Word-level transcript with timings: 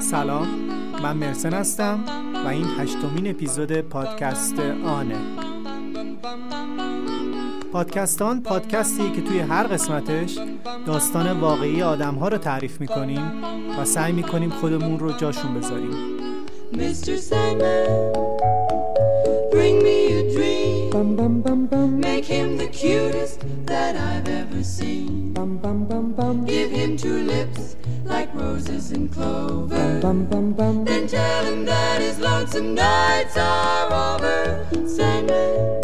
سلام 0.00 0.48
من 1.02 1.16
مرسن 1.16 1.52
هستم 1.52 2.04
و 2.44 2.48
این 2.48 2.66
هشتمین 2.78 3.30
اپیزود 3.30 3.72
پادکست 3.72 4.60
آنه 4.86 5.16
پادکستان 7.72 8.42
پادکستی 8.42 9.10
که 9.10 9.22
توی 9.22 9.38
هر 9.38 9.66
قسمتش 9.66 10.38
داستان 10.86 11.40
واقعی 11.40 11.82
آدم 11.82 12.14
ها 12.14 12.28
رو 12.28 12.38
تعریف 12.38 12.80
می‌کنیم 12.80 13.32
و 13.80 13.84
سعی 13.84 14.12
می‌کنیم 14.12 14.50
خودمون 14.50 14.98
رو 14.98 15.12
جاشون 15.12 15.54
بذاریم 15.54 16.16
Mr. 16.72 17.16
Sandman, 17.28 18.12
bring 19.52 19.76
me 19.84 19.98
a 20.18 20.22
dream. 20.34 20.75
Make 22.16 22.24
him 22.24 22.56
the 22.56 22.68
cutest 22.68 23.44
that 23.66 23.94
I've 23.94 24.26
ever 24.28 24.62
seen. 24.62 25.32
Bum, 25.32 25.58
bum, 25.58 25.84
bum, 25.84 26.12
bum. 26.12 26.44
Give 26.44 26.70
him 26.70 26.96
two 26.96 27.18
lips 27.24 27.76
like 28.04 28.34
roses 28.34 28.92
and 28.92 29.12
clover. 29.12 30.00
Bum 30.00 30.24
bum 30.24 30.52
bum 30.52 30.52
bum, 30.54 30.84
Then 30.84 31.06
tell 31.06 31.44
him 31.44 31.64
that 31.66 32.00
his 32.00 32.18
lonesome 32.18 32.74
nights 32.74 33.36
are 33.36 33.92
over. 33.92 34.66
Sandman, 34.88 35.82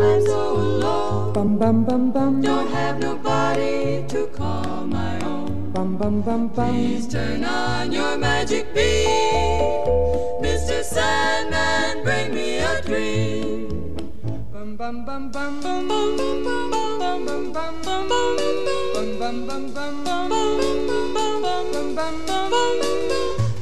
I'm 0.00 0.26
so 0.26 0.52
alone. 0.52 1.32
Bum, 1.32 1.58
bum, 1.58 1.84
bum, 1.84 2.12
bum. 2.12 2.40
Don't 2.40 2.70
have 2.70 3.00
nobody 3.00 4.06
to 4.08 4.26
call 4.28 4.86
my 4.86 5.20
own. 5.20 5.70
Bum, 5.72 5.96
bum, 5.96 6.22
bum, 6.22 6.48
bum. 6.48 6.72
Please 6.72 7.08
turn 7.08 7.44
on 7.44 7.90
your 7.90 8.16
magic 8.16 8.72
beam. 8.74 9.08
Mr. 10.40 10.82
Sandman, 10.84 12.04
bring 12.04 12.34
me 12.34 12.58
a 12.58 12.80
dream. 12.82 13.33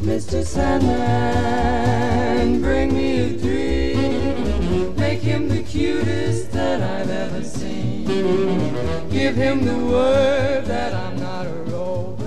Mr. 0.00 0.42
Sandman, 0.42 1.02
bring 2.62 2.94
me 2.94 3.18
a 3.20 3.28
dream. 3.36 4.96
Make 4.96 5.20
him 5.20 5.48
the 5.48 5.62
cutest 5.62 6.50
that 6.52 6.80
I've 6.80 7.10
ever 7.10 7.44
seen. 7.44 8.06
Give 9.10 9.36
him 9.36 9.66
the 9.66 9.76
word 9.76 10.64
that 10.64 10.94
I'm 10.94 11.16
not 11.20 11.46
a 11.46 11.62
rover. 11.70 12.24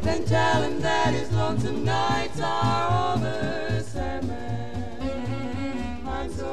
Then 0.00 0.24
tell 0.24 0.62
him 0.62 0.80
that 0.80 1.12
his 1.12 1.30
lonesome 1.32 1.84
nights 1.84 2.40
are 2.40 3.16
over. 3.16 3.41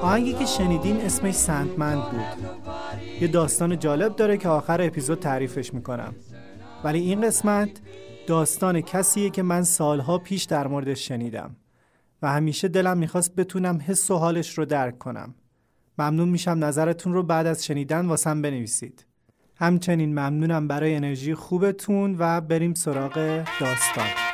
آهنگی 0.01 0.33
که 0.33 0.45
شنیدین 0.45 1.01
اسمش 1.01 1.33
سندمند 1.33 2.03
بود. 2.03 2.49
یه 3.21 3.27
داستان 3.27 3.79
جالب 3.79 4.15
داره 4.15 4.37
که 4.37 4.49
آخر 4.49 4.81
اپیزود 4.81 5.19
تعریفش 5.19 5.73
می‌کنم. 5.73 6.15
ولی 6.83 6.99
این 6.99 7.21
قسمت 7.21 7.69
داستان 8.27 8.81
کسیه 8.81 9.29
که 9.29 9.43
من 9.43 9.63
سالها 9.63 10.17
پیش 10.17 10.43
در 10.43 10.67
موردش 10.67 11.07
شنیدم 11.07 11.55
و 12.21 12.31
همیشه 12.31 12.67
دلم 12.67 12.97
می‌خواست 12.97 13.35
بتونم 13.35 13.81
حس 13.87 14.11
و 14.11 14.17
حالش 14.17 14.57
رو 14.57 14.65
درک 14.65 14.97
کنم. 14.97 15.35
ممنون 15.97 16.29
میشم 16.29 16.63
نظرتون 16.63 17.13
رو 17.13 17.23
بعد 17.23 17.47
از 17.47 17.65
شنیدن 17.65 18.05
واسم 18.05 18.41
بنویسید. 18.41 19.05
همچنین 19.55 20.09
ممنونم 20.09 20.67
برای 20.67 20.95
انرژی 20.95 21.35
خوبتون 21.35 22.15
و 22.19 22.41
بریم 22.41 22.73
سراغ 22.73 23.43
داستان. 23.59 24.28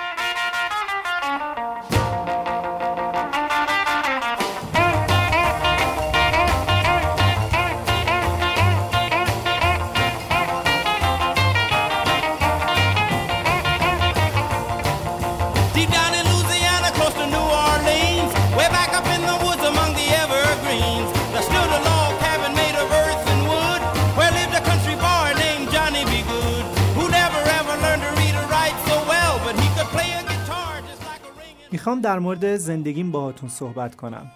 می‌خوام 31.86 32.02
در 32.02 32.20
مورد 32.20 32.56
زندگیم 32.56 33.12
باهاتون 33.12 33.50
صحبت 33.50 33.96
کنم. 33.96 34.32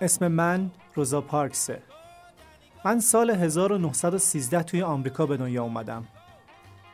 اسم 0.00 0.28
من 0.28 0.70
روزا 0.94 1.20
پارکسه. 1.20 1.82
من 2.84 3.00
سال 3.00 3.30
1913 3.30 4.62
توی 4.62 4.82
آمریکا 4.82 5.26
به 5.26 5.36
دنیا 5.36 5.62
اومدم. 5.62 6.04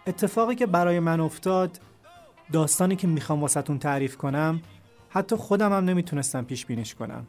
اتفاقی 0.06 0.54
که 0.54 0.66
برای 0.66 1.00
من 1.00 1.20
افتاد 1.20 1.80
داستانی 2.52 2.96
که 2.96 3.06
می‌خوام 3.06 3.40
واسهتون 3.40 3.78
تعریف 3.78 4.16
کنم 4.16 4.60
حتی 5.10 5.36
خودم 5.36 5.72
هم 5.72 5.84
نمی‌تونستم 5.84 6.44
پیش 6.44 6.66
بینیش 6.66 6.94
کنم. 6.94 7.26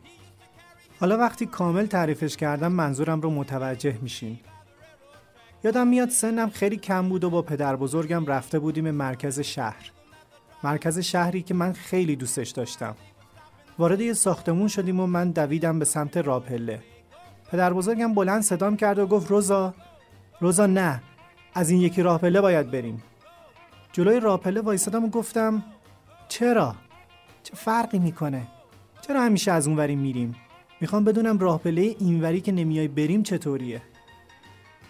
حالا 0.99 1.17
وقتی 1.17 1.45
کامل 1.45 1.85
تعریفش 1.85 2.37
کردم 2.37 2.71
منظورم 2.71 3.21
رو 3.21 3.29
متوجه 3.29 3.97
میشین. 4.01 4.39
یادم 5.63 5.87
میاد 5.87 6.09
سنم 6.09 6.49
خیلی 6.49 6.77
کم 6.77 7.09
بود 7.09 7.23
و 7.23 7.29
با 7.29 7.41
پدر 7.41 7.75
بزرگم 7.75 8.25
رفته 8.25 8.59
بودیم 8.59 8.91
مرکز 8.91 9.39
شهر. 9.39 9.91
مرکز 10.63 10.99
شهری 10.99 11.41
که 11.41 11.53
من 11.53 11.73
خیلی 11.73 12.15
دوستش 12.15 12.49
داشتم. 12.49 12.95
وارد 13.77 14.01
یه 14.01 14.13
ساختمون 14.13 14.67
شدیم 14.67 14.99
و 14.99 15.07
من 15.07 15.31
دویدم 15.31 15.79
به 15.79 15.85
سمت 15.85 16.17
راپله. 16.17 16.83
پدر 17.51 17.73
بزرگم 17.73 18.13
بلند 18.13 18.41
صدام 18.41 18.77
کرد 18.77 18.99
و 18.99 19.07
گفت 19.07 19.31
روزا 19.31 19.73
روزا 20.39 20.65
نه 20.65 21.01
از 21.53 21.69
این 21.69 21.81
یکی 21.81 22.01
راپله 22.01 22.41
باید 22.41 22.71
بریم. 22.71 23.03
جلوی 23.91 24.19
راپله 24.19 24.61
وایسادم 24.61 25.05
و 25.05 25.09
گفتم 25.09 25.63
چرا؟ 26.27 26.75
چه 27.43 27.55
فرقی 27.55 27.99
می‌کنه؟ 27.99 28.47
چرا 29.01 29.21
همیشه 29.21 29.51
از 29.51 29.67
اونوری 29.67 29.95
میریم؟ 29.95 30.35
می‌خوام 30.81 31.03
بدونم 31.03 31.39
راهپله 31.39 31.95
اینوری 31.99 32.41
که 32.41 32.51
نمیای 32.51 32.87
بریم 32.87 33.23
چطوریه؟ 33.23 33.81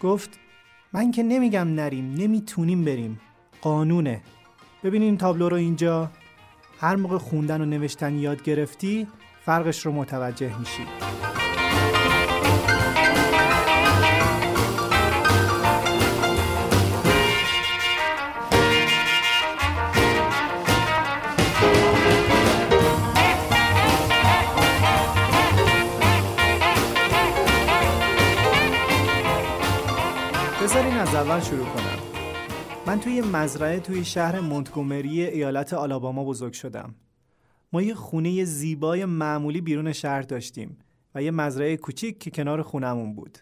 گفت 0.02 0.30
من 0.92 1.10
که 1.10 1.22
نمیگم 1.22 1.68
نریم 1.68 2.14
نمی‌تونیم 2.14 2.84
بریم 2.84 3.20
قانونه 3.62 4.20
ببینین 4.84 5.18
تابلو 5.18 5.48
رو 5.48 5.56
اینجا. 5.56 6.10
هر 6.80 6.96
موقع 6.96 7.18
خوندن 7.18 7.60
و 7.60 7.64
نوشتن 7.64 8.18
یاد 8.18 8.42
گرفتی 8.42 9.06
فرقش 9.44 9.86
رو 9.86 9.92
متوجه 9.92 10.58
میشی. 10.58 10.86
بذارین 30.62 30.94
از 30.94 31.14
اول 31.14 31.40
شروع 31.40 31.66
کنم. 31.66 31.99
من 32.86 33.00
توی 33.00 33.20
مزرعه 33.20 33.80
توی 33.80 34.04
شهر 34.04 34.40
مونتگومری 34.40 35.24
ایالت 35.24 35.74
آلاباما 35.74 36.24
بزرگ 36.24 36.52
شدم. 36.52 36.94
ما 37.72 37.82
یه 37.82 37.94
خونه 37.94 38.44
زیبای 38.44 39.04
معمولی 39.04 39.60
بیرون 39.60 39.92
شهر 39.92 40.22
داشتیم 40.22 40.78
و 41.14 41.22
یه 41.22 41.30
مزرعه 41.30 41.76
کوچیک 41.76 42.18
که 42.18 42.30
کنار 42.30 42.62
خونمون 42.62 43.14
بود. 43.14 43.38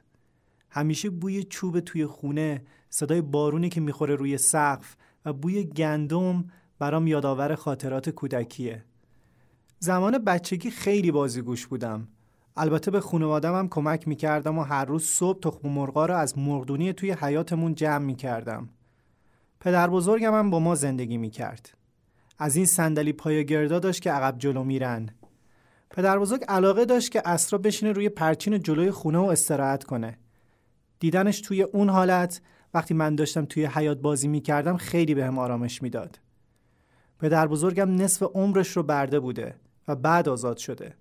همیشه 0.70 1.11
بوی 1.11 1.44
چوب 1.44 1.81
توی 1.81 2.06
خونه 2.06 2.62
صدای 2.90 3.20
بارونی 3.20 3.69
که 3.69 3.81
می‌خوره 3.81 4.14
روی 4.14 4.38
سقف 4.38 4.96
و 5.25 5.32
بوی 5.32 5.64
گندم 5.64 6.44
برام 6.79 7.06
یادآور 7.06 7.55
خاطرات 7.55 8.11
کودکیه. 8.11 8.84
زمان 9.79 10.19
بچگی 10.19 10.70
خیلی 10.70 11.11
بازیگوش 11.11 11.67
بودم. 11.67 12.08
البته 12.56 12.91
به 12.91 13.00
خانوادم 13.00 13.55
هم 13.55 13.69
کمک 13.69 14.08
می‌کردم 14.08 14.58
و 14.58 14.62
هر 14.62 14.84
روز 14.84 15.05
صبح 15.05 15.41
تخم 15.41 15.69
مرغا 15.69 16.06
رو 16.06 16.14
از 16.14 16.38
مرغدونی 16.38 16.93
توی 16.93 17.12
حیاتمون 17.12 17.75
جمع 17.75 18.05
می‌کردم. 18.05 18.69
پدر 19.60 19.90
بزرگم 19.90 20.34
هم 20.34 20.50
با 20.50 20.58
ما 20.58 20.75
زندگی 20.75 21.16
می‌کرد 21.16 21.70
از 22.38 22.56
این 22.56 22.66
صندلی 22.66 23.12
پای 23.12 23.46
گردا 23.46 23.78
داشت 23.78 24.02
که 24.02 24.12
عقب 24.12 24.38
جلو 24.38 24.64
میرن 24.64 25.08
پدر 25.90 26.19
بزرگ 26.19 26.44
علاقه 26.49 26.84
داشت 26.84 27.10
که 27.10 27.28
اسرا 27.28 27.58
بشینه 27.58 27.93
روی 27.93 28.08
پرچین 28.08 28.62
جلوی 28.62 28.90
خونه 28.90 29.19
و 29.19 29.22
استراحت 29.22 29.84
کنه 29.84 30.19
دیدنش 31.00 31.40
توی 31.40 31.62
اون 31.62 31.88
حالت 31.88 32.40
وقتی 32.75 32.94
من 32.94 33.14
داشتم 33.14 33.44
توی 33.44 33.66
حیات 33.66 33.99
بازی 33.99 34.28
می‌کردم 34.28 34.76
خیلی 34.76 35.14
بهم 35.14 35.26
هم 35.26 35.38
آرامش 35.38 35.82
می‌داد. 35.82 36.20
پدر 37.20 37.46
بزرگم 37.46 37.94
نصف 37.94 38.22
عمرش 38.22 38.76
رو 38.76 38.82
برده 38.82 39.20
بوده 39.20 39.55
و 39.88 39.96
بعد 39.96 40.28
آزاد 40.28 40.56
شده. 40.56 40.94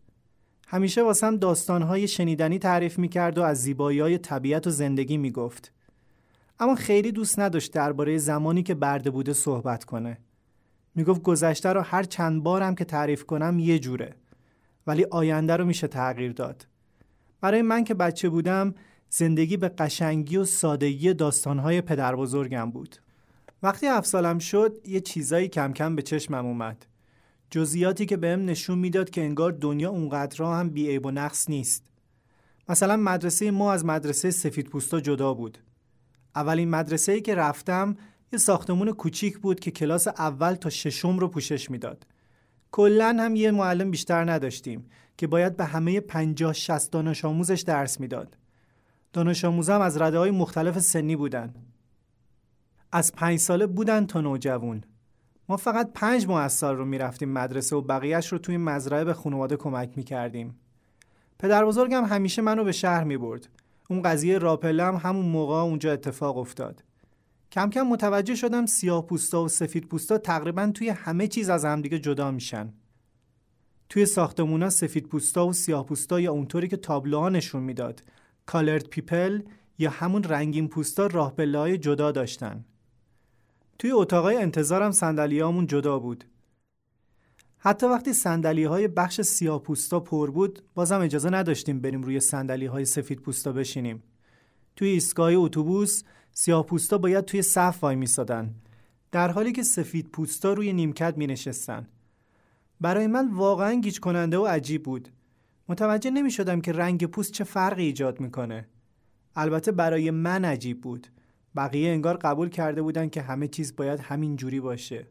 همیشه 0.67 1.03
واسم 1.03 1.37
داستانهای 1.37 2.07
شنیدنی 2.07 2.59
تعریف 2.59 2.99
می‌کرد 2.99 3.37
و 3.37 3.41
از 3.41 3.61
زیبایی 3.61 3.99
های 3.99 4.17
طبیعت 4.17 4.67
و 4.67 4.69
زندگی 4.69 5.17
می‌گفت. 5.17 5.71
اما 6.59 6.75
خیلی 6.75 7.11
دوست 7.11 7.39
نداشت 7.39 7.73
درباره 7.73 8.17
زمانی 8.17 8.63
که 8.63 8.75
برده 8.75 9.09
بوده 9.09 9.33
صحبت 9.33 9.83
کنه. 9.83 10.17
می‌گفت 10.95 11.21
گذشته 11.21 11.73
رو 11.73 11.81
هر 11.81 12.03
چند 12.03 12.43
بارم 12.43 12.75
که 12.75 12.85
تعریف 12.85 13.23
کنم 13.23 13.59
یه 13.59 13.79
جوره 13.79 14.15
ولی 14.87 15.03
آینده 15.03 15.55
رو 15.55 15.65
میشه 15.65 15.87
تغییر 15.87 16.31
داد. 16.31 16.67
برای 17.41 17.61
من 17.61 17.83
که 17.83 17.93
بچه 17.93 18.29
بودم 18.29 18.75
زندگی 19.09 19.57
به 19.57 19.69
قشنگی 19.69 20.37
و 20.37 20.45
سادگی 20.45 21.13
داستانهای 21.13 21.81
پدر 21.81 22.15
بزرگم 22.15 22.71
بود. 22.71 22.95
وقتی 23.63 23.87
هفت 23.87 24.07
سالم 24.07 24.39
شد 24.39 24.77
یه 24.85 24.99
چیزایی 24.99 25.47
کم 25.47 25.73
کم 25.73 25.95
به 25.95 26.01
چشمم 26.01 26.45
اومد. 26.45 26.85
جزئیاتی 27.49 28.05
که 28.05 28.17
بهم 28.17 28.45
نشون 28.45 28.79
می‌داد 28.79 29.09
که 29.09 29.21
انگار 29.21 29.51
دنیا 29.51 29.89
اونقدرها 29.89 30.59
هم 30.59 30.69
بیعیب 30.69 31.05
و 31.05 31.11
نقص 31.11 31.49
نیست. 31.49 31.83
مثلا 32.69 32.97
مدرسه 32.97 33.51
ما 33.51 33.73
از 33.73 33.85
مدرسه 33.85 34.31
سفید 34.31 34.69
پوستا 34.69 34.99
جدا 34.99 35.33
بود. 35.33 35.57
اولین 36.37 36.69
مدرسه 36.69 37.11
ای 37.11 37.21
که 37.21 37.35
رفتم 37.35 37.95
یه 38.33 38.39
ساختمون 38.39 38.91
کوچیک 38.91 39.39
بود 39.39 39.59
که 39.59 39.71
کلاس 39.71 40.07
اول 40.07 40.53
تا 40.53 40.69
ششم 40.69 41.19
رو 41.19 41.27
پوشش 41.27 41.71
می‌داد. 41.71 42.07
کلا 42.71 43.17
هم 43.19 43.35
یه 43.35 43.51
معلم 43.51 43.91
بیشتر 43.91 44.31
نداشتیم 44.31 44.89
که 45.17 45.27
باید 45.27 45.57
به 45.57 45.65
همه 45.65 45.99
50 45.99 46.53
60 46.53 46.91
دانش 46.91 47.25
آموزش 47.25 47.61
درس 47.61 47.99
می‌داد. 47.99 48.37
دانش 49.13 49.45
آموزم 49.45 49.81
از 49.81 50.01
رده 50.01 50.17
های 50.17 50.31
مختلف 50.31 50.79
سنی 50.79 51.15
بودن. 51.15 51.55
از 52.91 53.15
پنج 53.15 53.39
ساله 53.39 53.67
بودن 53.67 54.05
تا 54.05 54.21
نوجوان. 54.21 54.83
ما 55.49 55.57
فقط 55.57 55.91
پنج 55.93 56.27
ماه 56.27 56.41
از 56.41 56.53
سال 56.53 56.75
رو 56.75 56.85
می‌رفتیم 56.85 57.29
مدرسه 57.29 57.75
و 57.75 57.81
بقیهش 57.81 58.27
رو 58.31 58.37
توی 58.37 58.57
مزرعه 58.57 59.03
به 59.03 59.13
خانواده 59.13 59.55
کمک 59.55 59.89
می‌کردیم. 59.95 60.59
پدر 61.39 61.65
بزرگم 61.65 62.05
همیشه 62.05 62.41
منو 62.41 62.63
به 62.63 62.71
شهر 62.71 63.03
می 63.03 63.17
برد. 63.17 63.49
اون 63.87 64.01
قضیه 64.01 64.37
راپله 64.37 64.83
هم 64.83 64.95
همون 64.95 65.25
موقع 65.25 65.55
اونجا 65.55 65.93
اتفاق 65.93 66.37
افتاد. 66.37 66.83
کم 67.51 67.69
کم 67.69 67.81
متوجه 67.81 68.35
شدم 68.35 68.65
سیاه 68.65 69.05
پوستا 69.05 69.43
و 69.43 69.47
سفید 69.47 69.87
پوستا 69.87 70.17
تقریبا 70.17 70.71
توی 70.73 70.89
همه 70.89 71.27
چیز 71.27 71.49
از 71.49 71.65
همدیگه 71.65 71.99
جدا 71.99 72.31
میشن. 72.31 72.73
توی 73.89 74.05
ساختمونا 74.05 74.69
سفید 74.69 75.07
پوستا 75.07 75.47
و 75.47 75.53
سیاه 75.53 75.85
پوستا 75.85 76.19
یا 76.19 76.31
اونطوری 76.31 76.67
که 76.67 76.77
تابلوها 76.77 77.29
نشون 77.29 77.63
می‌داد 77.63 78.03
colored 78.45 78.87
people 78.87 79.41
یا 79.77 79.89
همون 79.89 80.23
رنگین 80.23 80.67
پوستا 80.67 81.07
راه 81.07 81.35
جدا 81.77 82.11
داشتن. 82.11 82.65
توی 83.79 83.91
اتاقای 83.91 84.37
انتظارم 84.37 84.91
صندلیامون 84.91 85.67
جدا 85.67 85.99
بود. 85.99 86.23
حتی 87.59 87.85
وقتی 87.85 88.13
صندلی 88.13 88.63
های 88.63 88.87
بخش 88.87 89.21
سیاه 89.21 89.63
پوستا 89.63 89.99
پر 89.99 90.31
بود 90.31 90.61
بازم 90.75 91.01
اجازه 91.01 91.29
نداشتیم 91.29 91.79
بریم 91.79 92.01
روی 92.01 92.19
صندلی 92.19 92.65
های 92.65 92.85
سفید 92.85 93.19
پوستا 93.19 93.51
بشینیم. 93.51 94.03
توی 94.75 94.87
ایستگاه 94.87 95.33
اتوبوس 95.33 96.03
سیاه 96.33 96.65
پوستا 96.65 96.97
باید 96.97 97.25
توی 97.25 97.41
صف 97.41 97.83
وای 97.83 97.95
میسادن 97.95 98.55
در 99.11 99.31
حالی 99.31 99.51
که 99.51 99.63
سفید 99.63 100.09
پوستا 100.09 100.53
روی 100.53 100.73
نیمکت 100.73 101.17
می 101.17 101.27
نشستن. 101.27 101.87
برای 102.81 103.07
من 103.07 103.31
واقعا 103.31 103.73
گیج 103.73 103.99
کننده 103.99 104.37
و 104.37 104.45
عجیب 104.45 104.83
بود. 104.83 105.09
متوجه 105.69 106.11
نمی 106.11 106.31
شدم 106.31 106.61
که 106.61 106.71
رنگ 106.71 107.05
پوست 107.05 107.31
چه 107.31 107.43
فرقی 107.43 107.83
ایجاد 107.83 108.19
می‌کنه. 108.19 108.67
البته 109.35 109.71
برای 109.71 110.11
من 110.11 110.45
عجیب 110.45 110.81
بود. 110.81 111.07
بقیه 111.55 111.89
انگار 111.89 112.17
قبول 112.17 112.49
کرده 112.49 112.81
بودن 112.81 113.09
که 113.09 113.21
همه 113.21 113.47
چیز 113.47 113.75
باید 113.75 113.99
همین 113.99 114.35
جوری 114.35 114.59
باشه. 114.59 115.07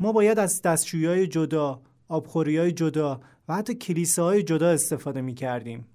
ما 0.00 0.12
باید 0.12 0.38
از 0.38 0.62
دستشویی 0.62 1.26
جدا، 1.26 1.82
آبخوری 2.08 2.72
جدا 2.72 3.20
و 3.48 3.54
حتی 3.54 3.74
کلیسه 3.74 4.22
های 4.22 4.42
جدا 4.42 4.68
استفاده 4.68 5.20
می 5.20 5.34
کردیم. 5.34 5.86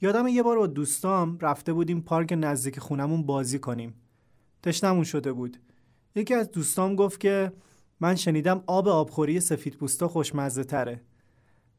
یادم 0.00 0.26
یه 0.26 0.42
بار 0.42 0.58
با 0.58 0.66
دوستام 0.66 1.38
رفته 1.38 1.72
بودیم 1.72 2.00
پارک 2.00 2.34
نزدیک 2.38 2.78
خونمون 2.78 3.22
بازی 3.22 3.58
کنیم. 3.58 3.94
تشنمون 4.62 5.04
شده 5.04 5.32
بود. 5.32 5.56
یکی 6.14 6.34
از 6.34 6.50
دوستام 6.50 6.96
گفت 6.96 7.20
که 7.20 7.52
من 8.00 8.14
شنیدم 8.14 8.62
آب 8.66 8.88
آبخوری 8.88 9.40
سفید 9.40 9.76
پوستا 9.76 10.08
خوشمزه 10.08 10.64
تره. 10.64 11.00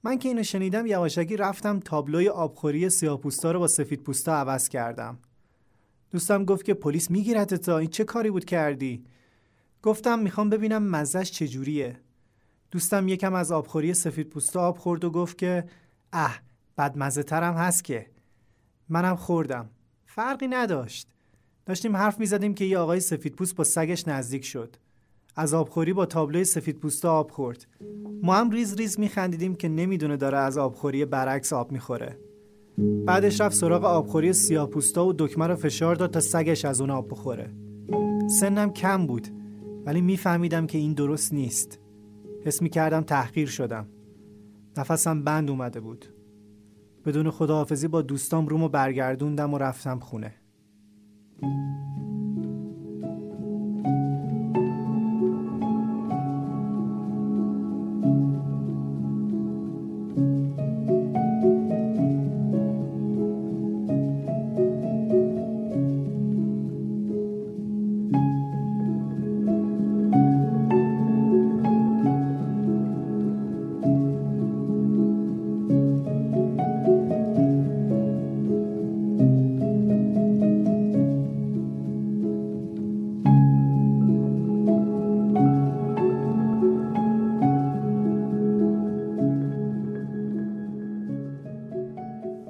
من 0.04 0.18
که 0.18 0.30
اینو 0.30 0.44
شنیدم 0.44 0.86
یواشکی 0.86 1.38
رفتم 1.38 1.80
تابلوی 1.80 2.30
آبخوری 2.30 2.90
سیاهپوستا 2.90 3.52
رو 3.52 3.60
با 3.60 3.68
سفید 3.68 4.04
پوستا 4.04 4.34
عوض 4.34 4.70
کردم. 4.70 5.20
دوستم 6.12 6.46
گفت 6.46 6.66
که 6.66 6.74
پلیس 6.74 7.12
میگیرت 7.12 7.54
تا 7.54 7.78
این 7.78 7.90
چه 7.90 8.04
کاری 8.04 8.32
بود 8.32 8.46
کردی؟ 8.46 9.04
گفتم 9.84 10.20
می‌خوام 10.20 10.50
ببینم 10.50 10.84
مزش 10.84 11.32
چجوریه. 11.32 12.00
دوستم 12.72 13.08
یکم 13.08 13.34
از 13.34 13.52
آبخوری 13.52 13.94
سفید 13.94 14.30
پوستا 14.30 14.62
آب 14.62 14.78
خورد 14.78 15.04
و 15.04 15.10
گفت 15.10 15.38
که 15.38 15.66
اه 16.14 16.40
بدمزه 16.78 17.24
ترم 17.24 17.54
هست 17.54 17.84
که. 17.84 18.06
منم 18.90 19.16
خوردم. 19.16 19.70
فرقی 20.06 20.48
نداشت. 20.48 21.08
داشتیم 21.66 21.96
حرف 21.96 22.20
می‌زدیم 22.20 22.54
که 22.54 22.66
یه 22.66 22.78
آقای 22.78 23.00
سفید 23.00 23.36
پوست 23.36 23.56
با 23.56 23.64
سگش 23.64 24.08
نزدیک 24.08 24.46
شد. 24.46 24.76
از 25.36 25.54
آبخوری 25.54 25.94
با 25.94 26.06
تابلوی 26.06 26.44
سفید 26.44 26.80
پوستا 26.80 27.14
آب 27.14 27.32
خورد. 27.32 27.68
ما 28.24 28.36
هم 28.36 28.50
ریز 28.50 28.76
ریز 28.76 29.00
میخندیدیم 29.00 29.56
که 29.56 29.70
نمی‌دونه 29.70 30.18
داره 30.18 30.38
از 30.38 30.58
آبخوری 30.58 31.06
برعکس 31.06 31.54
آب 31.54 31.72
می‌خوره. 31.72 32.18
بعدش 33.06 33.42
رفت 33.42 33.56
سراغ 33.56 33.86
آبخوری 33.86 34.34
سیاه 34.34 34.70
پوستا 34.70 35.06
و 35.06 35.14
دکمه 35.14 35.48
رو 35.48 35.56
فشار 35.56 35.96
داد 35.96 36.12
تا 36.12 36.20
سگش 36.20 36.66
از 36.66 36.82
اون 36.82 36.90
آب 36.90 37.12
بخوره. 37.12 37.52
سنم 38.40 38.74
کم 38.74 39.08
بود. 39.08 39.41
ولی 39.86 40.02
میفهمیدم 40.02 40.68
که 40.68 40.78
این 40.78 40.94
درست 40.94 41.34
نیست. 41.34 41.80
حس 42.46 42.62
می‌کردم 42.62 43.02
تحقیر 43.02 43.48
شدم. 43.48 43.88
نفسم 44.78 45.24
بند 45.24 45.50
اومده 45.50 45.80
بود. 45.80 46.06
بدون 47.06 47.32
خداحافظی 47.32 47.88
با 47.88 48.02
دوستام 48.02 48.48
رومو 48.48 48.70
برگردوندم 48.70 49.54
و 49.54 49.58
رفتم 49.58 50.00
خونه. 50.00 50.34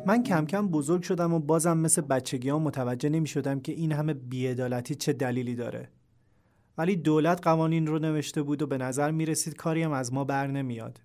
من 0.06 0.24
کم 0.24 0.46
کم 0.46 0.68
بزرگ 0.68 1.04
شدم 1.04 1.34
و 1.34 1.40
بازم 1.40 1.78
مثل 1.78 2.02
بچگی 2.02 2.50
ها 2.50 2.60
متوجه 2.60 3.10
نمی 3.10 3.28
شدم 3.28 3.60
که 3.60 3.72
این 3.72 3.92
همه 3.92 4.14
بیعدالتی 4.14 4.96
چه 4.96 5.14
دلیلی 5.14 5.56
داره. 5.56 5.90
ولی 6.78 6.96
دولت 6.96 7.40
قوانین 7.44 7.88
رو 7.88 8.00
نوشته 8.00 8.42
بود 8.42 8.62
و 8.62 8.68
به 8.68 8.78
نظر 8.78 9.12
می 9.12 9.26
رسید 9.26 9.56
کاری 9.56 9.84
از 9.84 10.14
ما 10.14 10.24
بر 10.24 10.48
نمیاد. 10.48 11.02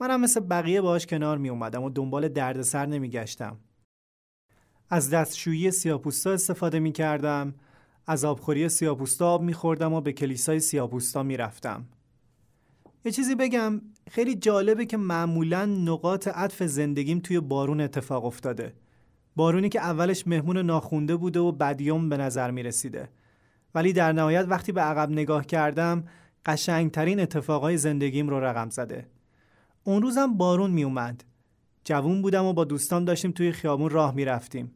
منم 0.00 0.20
مثل 0.20 0.40
بقیه 0.40 0.80
باش 0.80 1.06
کنار 1.06 1.38
می 1.38 1.48
اومدم 1.48 1.82
و 1.82 1.90
دنبال 1.90 2.28
دردسر 2.28 2.86
نمی 2.86 3.08
گشتم. 3.08 3.56
از 4.90 5.10
دستشویی 5.10 5.70
سیاپوستا 5.70 6.30
استفاده 6.30 6.78
می 6.78 6.92
کردم، 6.92 7.54
از 8.06 8.24
آبخوری 8.24 8.68
سیاپوستا 8.68 9.30
آب 9.30 9.42
می 9.42 9.52
خوردم 9.52 9.92
و 9.92 10.00
به 10.00 10.12
کلیسای 10.12 10.60
سیاپوستا 10.60 11.22
می 11.22 11.36
رفتم. 11.36 11.84
یه 13.04 13.12
چیزی 13.12 13.34
بگم. 13.34 13.80
خیلی 14.10 14.34
جالبه 14.34 14.86
که 14.86 14.96
معمولا 14.96 15.66
نقاط 15.66 16.28
عطف 16.28 16.62
زندگیم 16.62 17.20
توی 17.20 17.40
بارون 17.40 17.80
اتفاق 17.80 18.24
افتاده. 18.24 18.74
بارونی 19.36 19.68
که 19.68 19.80
اولش 19.80 20.26
مهمون 20.26 20.58
ناخونده 20.58 21.16
بوده 21.16 21.40
و 21.40 21.52
بدیوم 21.52 22.08
به 22.08 22.16
نظر 22.16 22.50
می 22.50 22.62
رسیده 22.62 23.08
ولی 23.74 23.92
در 23.92 24.12
نهایت 24.12 24.46
وقتی 24.48 24.72
به 24.72 24.80
عقب 24.80 25.10
نگاه 25.10 25.46
کردم 25.46 26.04
قشنگترین 26.46 27.20
اتفاقای 27.20 27.76
زندگیم 27.76 28.28
رو 28.28 28.40
رقم 28.40 28.70
زده. 28.70 29.06
اون 29.84 30.02
روزم 30.02 30.36
بارون 30.36 30.70
می 30.70 30.84
اومد 30.84 31.24
جوون 31.84 32.22
بودم 32.22 32.44
و 32.44 32.52
با 32.52 32.64
دوستان 32.64 33.04
داشتیم 33.04 33.30
توی 33.30 33.52
خیابون 33.52 33.90
راه 33.90 34.14
می 34.14 34.24
رفتیم 34.24 34.70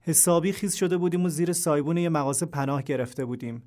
حسابی 0.00 0.52
خیز 0.52 0.74
شده 0.74 0.96
بودیم 0.96 1.24
و 1.24 1.28
زیر 1.28 1.52
سایبون 1.52 1.96
یه 1.96 2.08
مغازه 2.08 2.46
پناه 2.46 2.82
گرفته 2.82 3.24
بودیم. 3.24 3.62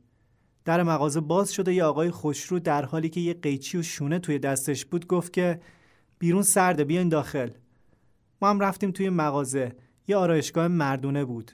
در 0.69 0.83
مغازه 0.83 1.19
باز 1.19 1.53
شده 1.53 1.73
یه 1.73 1.83
آقای 1.83 2.11
خوشرو 2.11 2.59
در 2.59 2.85
حالی 2.85 3.09
که 3.09 3.19
یه 3.19 3.33
قیچی 3.33 3.77
و 3.77 3.81
شونه 3.81 4.19
توی 4.19 4.39
دستش 4.39 4.85
بود 4.85 5.07
گفت 5.07 5.33
که 5.33 5.59
بیرون 6.19 6.41
سرده 6.41 6.83
بیاین 6.83 7.09
داخل 7.09 7.49
ما 8.41 8.49
هم 8.49 8.59
رفتیم 8.59 8.91
توی 8.91 9.09
مغازه 9.09 9.75
یه 10.07 10.15
آرایشگاه 10.15 10.67
مردونه 10.67 11.25
بود 11.25 11.51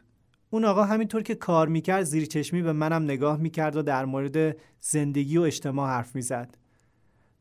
اون 0.50 0.66
آقا 0.66 0.84
همینطور 0.84 1.22
که 1.22 1.36
کار 1.36 1.68
می‌کرد 1.68 2.04
زیر 2.04 2.26
چشمی 2.26 2.62
به 2.62 2.74
منم 2.74 3.04
نگاه 3.04 3.38
می‌کرد 3.38 3.76
و 3.76 3.82
در 3.82 4.06
مورد 4.06 4.58
زندگی 4.80 5.38
و 5.38 5.42
اجتماع 5.42 5.90
حرف 5.90 6.16
می‌زد. 6.16 6.58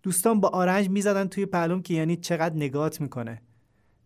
دوستان 0.03 0.41
با 0.41 0.49
آرنج 0.49 0.91
می‌زدن 0.91 1.29
توی 1.29 1.47
پلوم 1.47 1.83
که 1.83 1.95
یعنی 1.95 2.17
چقدر 2.17 2.57
نگات 2.57 3.01
می‌کنه. 3.01 3.43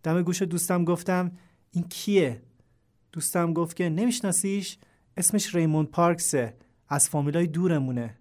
دم 0.02 0.22
گوش 0.22 0.42
دوستم 0.42 0.84
گفتم 0.84 1.32
این 1.70 1.84
کیه؟ 1.88 2.42
دوستم 3.12 3.52
گفت 3.52 3.76
که 3.76 3.88
نمیشناسیش؟ 3.88 4.78
اسمش 5.16 5.54
ریموند 5.54 5.90
پارکسه 5.90 6.54
از 6.88 7.08
فامیلای 7.08 7.46
دورمونه. 7.46 8.18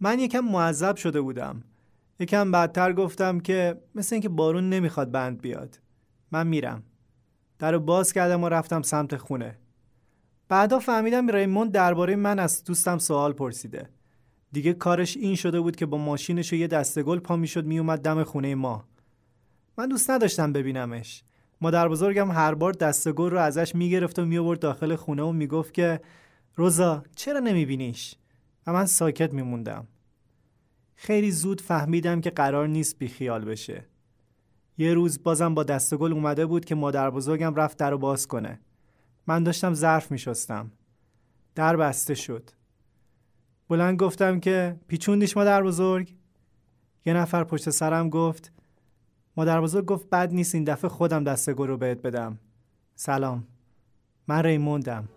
من 0.00 0.18
یکم 0.18 0.40
معذب 0.40 0.96
شده 0.96 1.20
بودم. 1.20 1.62
یکم 2.20 2.50
بعدتر 2.50 2.92
گفتم 2.92 3.40
که 3.40 3.80
مثل 3.94 4.14
اینکه 4.14 4.28
بارون 4.28 4.68
نمی‌خواد 4.68 5.10
بند 5.10 5.40
بیاد. 5.40 5.80
من 6.32 6.46
میرم. 6.46 6.82
در 7.58 7.72
رو 7.72 7.80
باز 7.80 8.12
کردم 8.12 8.44
و 8.44 8.48
رفتم 8.48 8.82
سمت 8.82 9.16
خونه. 9.16 9.58
بعدا 10.48 10.78
فهمیدم 10.78 11.30
ریموند 11.30 11.72
درباره 11.72 12.16
من 12.16 12.38
از 12.38 12.64
دوستم 12.64 12.98
سوال 12.98 13.32
پرسیده. 13.32 13.88
دیگه 14.52 14.72
کارش 14.72 15.16
این 15.16 15.34
شده 15.34 15.60
بود 15.60 15.76
که 15.76 15.86
با 15.86 15.98
ماشینش 15.98 16.52
و 16.52 16.56
یه 16.56 16.66
دسته 16.66 17.02
گل 17.02 17.18
پا 17.18 17.36
می‌شد 17.36 17.64
میومد 17.64 17.98
دم 17.98 18.22
خونه 18.22 18.54
ما. 18.54 18.84
من 19.78 19.88
دوست 19.88 20.10
نداشتم 20.10 20.52
ببینمش. 20.52 21.24
مادر 21.60 21.88
بزرگم 21.88 22.30
هر 22.30 22.54
بار 22.54 22.72
دسته 22.72 23.12
گل 23.12 23.30
رو 23.30 23.38
ازش 23.38 23.74
می‌گرفت 23.74 24.18
و 24.18 24.24
میآورد 24.24 24.58
داخل 24.58 24.96
خونه 24.96 25.22
و 25.22 25.32
می‌گفت 25.32 25.74
که 25.74 26.00
روزا 26.56 27.02
چرا 27.16 27.40
نمیبینیش؟ 27.40 28.14
و 28.66 28.72
من 28.72 28.86
ساکت 28.86 29.32
میموندم. 29.32 29.86
خیلی 30.94 31.30
زود 31.30 31.60
فهمیدم 31.60 32.20
که 32.20 32.30
قرار 32.30 32.68
نیست 32.68 32.98
بیخیال 32.98 33.44
بشه. 33.44 33.84
یه 34.78 34.94
روز 34.94 35.22
بازم 35.22 35.54
با 35.54 35.64
دستگل 35.64 36.12
اومده 36.12 36.46
بود 36.46 36.64
که 36.64 36.74
مادر 36.74 37.10
بزرگم 37.10 37.54
رفت 37.54 37.78
در 37.78 37.90
رو 37.90 37.98
باز 37.98 38.26
کنه. 38.26 38.60
من 39.26 39.42
داشتم 39.42 39.74
ظرف 39.74 40.10
می 40.10 40.18
شستم. 40.18 40.70
در 41.54 41.76
بسته 41.76 42.14
شد. 42.14 42.50
بلند 43.68 43.98
گفتم 43.98 44.40
که 44.40 44.76
پیچوندیش 44.88 45.36
مادر 45.36 45.62
بزرگ؟ 45.62 46.14
یه 47.06 47.14
نفر 47.14 47.44
پشت 47.44 47.70
سرم 47.70 48.10
گفت 48.10 48.52
مادر 49.36 49.60
بزرگ 49.60 49.84
گفت 49.84 50.10
بد 50.10 50.32
نیست 50.32 50.54
این 50.54 50.64
دفعه 50.64 50.90
خودم 50.90 51.24
دستگل 51.24 51.68
رو 51.68 51.76
بهت 51.76 52.02
بدم. 52.02 52.38
سلام. 52.94 53.46
من 54.28 54.42
ریموندم. 54.42 55.08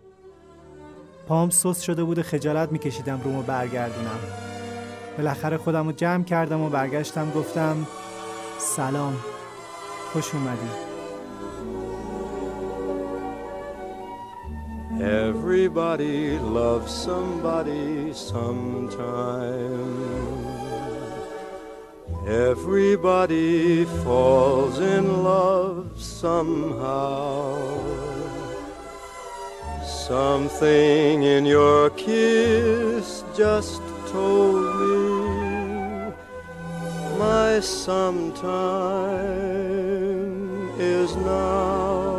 پام 1.27 1.49
سست 1.49 1.81
شده 1.81 2.03
بود 2.03 2.21
خجالت 2.21 2.71
میکشیدم 2.71 3.21
رومو 3.23 3.41
برگردونم. 3.41 4.19
بالاخره 5.17 5.57
خودم 5.57 5.85
رو 5.85 5.91
جمع 5.91 6.23
کردم 6.23 6.61
و 6.61 6.69
برگشتم 6.69 7.31
گفتم 7.31 7.87
سلام 8.59 9.13
خوش 10.13 10.35
اومدی 10.35 10.87
Everybody 14.99 16.39
loves 16.39 16.91
somebody 16.91 18.11
sometime. 18.13 19.83
Everybody 22.25 23.85
falls 24.03 24.79
in 24.79 25.23
love 25.23 26.01
somehow. 26.01 27.57
Something 30.07 31.23
in 31.23 31.45
your 31.45 31.89
kiss 31.89 33.25
just 33.35 33.81
told 34.07 34.63
me 34.79 36.13
my 37.19 37.59
sometime 37.59 38.39
is 40.79 41.13
now. 41.17 42.15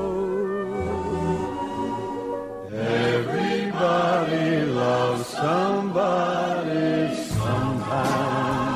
Everybody 2.74 4.66
loves 4.66 5.26
somebody 5.26 7.14
sometime. 7.40 8.68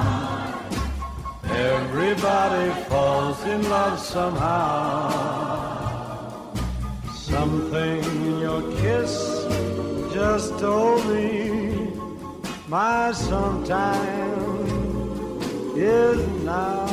Everybody 1.51 2.73
falls 2.89 3.45
in 3.45 3.63
love 3.69 3.99
somehow. 3.99 5.42
Something 7.33 8.05
in 8.05 8.41
your 8.41 8.61
kiss 8.77 9.47
just 10.13 10.59
told 10.59 11.03
me 11.07 11.91
my 12.69 13.11
sometime 13.13 14.69
is 15.75 16.21
now. 16.45 16.87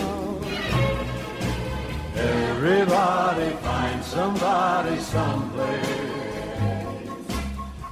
Everybody 2.16 3.50
finds 3.68 4.08
somebody 4.08 4.98
someplace. 5.00 6.10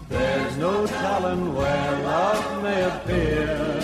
There's 0.07 0.55
no 0.55 0.87
telling 0.87 1.53
where 1.53 1.91
love 2.03 2.63
may 2.63 2.81
appear. 2.93 3.81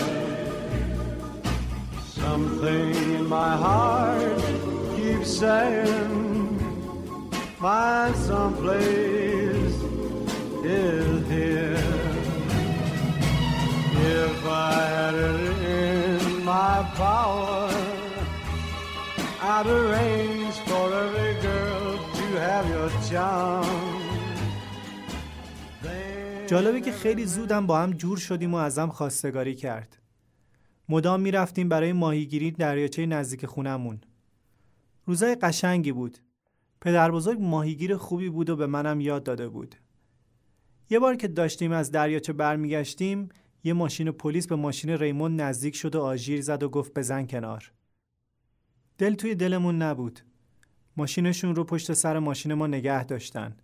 Something 2.05 2.96
in 3.17 3.27
my 3.27 3.58
heart 3.58 4.39
keeps 4.96 5.38
saying 5.38 6.32
my 7.63 8.12
someplace 8.29 9.77
is 10.65 11.22
here. 11.34 11.79
If 14.20 14.38
I 14.72 14.79
had 14.96 15.15
it 15.29 15.38
in 15.79 16.43
my 16.53 16.75
power, 17.03 17.70
I'd 19.53 19.67
arrange 19.79 20.58
for 20.67 20.86
every 21.03 21.34
girl 21.48 21.91
to 22.17 22.25
have 22.48 22.65
your 22.75 22.89
charm. 23.10 23.93
جالبه 26.48 26.82
که 26.82 26.91
خیلی 26.91 27.25
زودم 27.25 27.67
با 27.67 27.79
هم 27.79 27.91
جور 27.91 28.17
شدیم 28.17 28.53
و 28.53 28.58
ازم 28.58 28.89
خواستگاری 28.89 29.55
کرد. 29.55 29.98
مدام 30.89 31.22
می‌رفتیم 31.22 31.70
برای 31.70 31.93
ماهیگیری 31.93 32.51
دریاچه 32.51 33.05
نزدیک 33.05 33.46
خونمون. 33.46 34.01
روزای 35.05 35.36
قشنگی 35.36 35.91
بود. 35.91 36.17
پدر 36.83 37.11
بزرگ 37.11 37.41
ماهیگیر 37.41 37.97
خوبی 37.97 38.29
بود 38.29 38.49
و 38.49 38.55
به 38.55 38.67
منم 38.67 39.01
یاد 39.01 39.23
داده 39.23 39.47
بود. 39.47 39.75
یه 40.89 40.99
بار 40.99 41.15
که 41.15 41.27
داشتیم 41.27 41.71
از 41.71 41.91
دریاچه 41.91 42.33
برمیگشتیم 42.33 43.29
یه 43.63 43.73
ماشین 43.73 44.11
پلیس 44.11 44.47
به 44.47 44.55
ماشین 44.55 44.89
ریمون 44.89 45.35
نزدیک 45.35 45.75
شد 45.75 45.95
و 45.95 46.01
آژیر 46.01 46.41
زد 46.41 46.63
و 46.63 46.69
گفت 46.69 46.93
بزن 46.93 47.27
کنار. 47.27 47.71
دل 48.97 49.13
توی 49.13 49.35
دلمون 49.35 49.81
نبود. 49.81 50.19
ماشینشون 50.97 51.55
رو 51.55 51.63
پشت 51.63 51.93
سر 51.93 52.19
ماشین 52.19 52.53
ما 52.53 52.67
نگه 52.67 53.03
داشتن. 53.03 53.57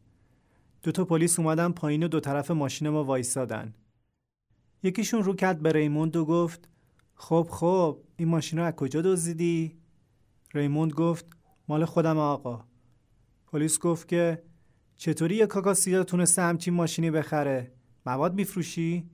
دو 0.84 0.92
تا 0.92 1.06
پلیس 1.06 1.40
اومدن 1.40 1.72
پایین 1.72 2.04
و 2.04 2.08
دو 2.08 2.20
طرف 2.20 2.52
ماشین 2.52 2.90
ما 2.90 3.04
وایستادن. 3.04 3.74
یکیشون 4.84 5.24
رو 5.24 5.34
کرد 5.34 5.62
به 5.62 5.72
ریموند 5.72 6.16
و 6.16 6.26
گفت 6.26 6.70
خب 7.16 7.48
خب 7.52 8.00
این 8.18 8.28
ماشین 8.28 8.60
رو 8.60 8.66
از 8.66 8.74
کجا 8.74 9.02
دزدیدی؟ 9.02 9.78
ریموند 10.54 10.94
گفت 10.94 11.26
مال 11.68 11.86
خودم 11.86 12.18
آقا. 12.18 12.69
پلیس 13.52 13.80
گفت 13.80 14.08
که 14.08 14.44
چطوری 14.96 15.36
یه 15.36 15.48
کاکاسیا 15.48 16.04
تونسته 16.04 16.42
همچین 16.42 16.74
ماشینی 16.74 17.12
بخره؟ 17.12 17.72
مواد 18.06 18.34
میفروشی؟ 18.34 19.10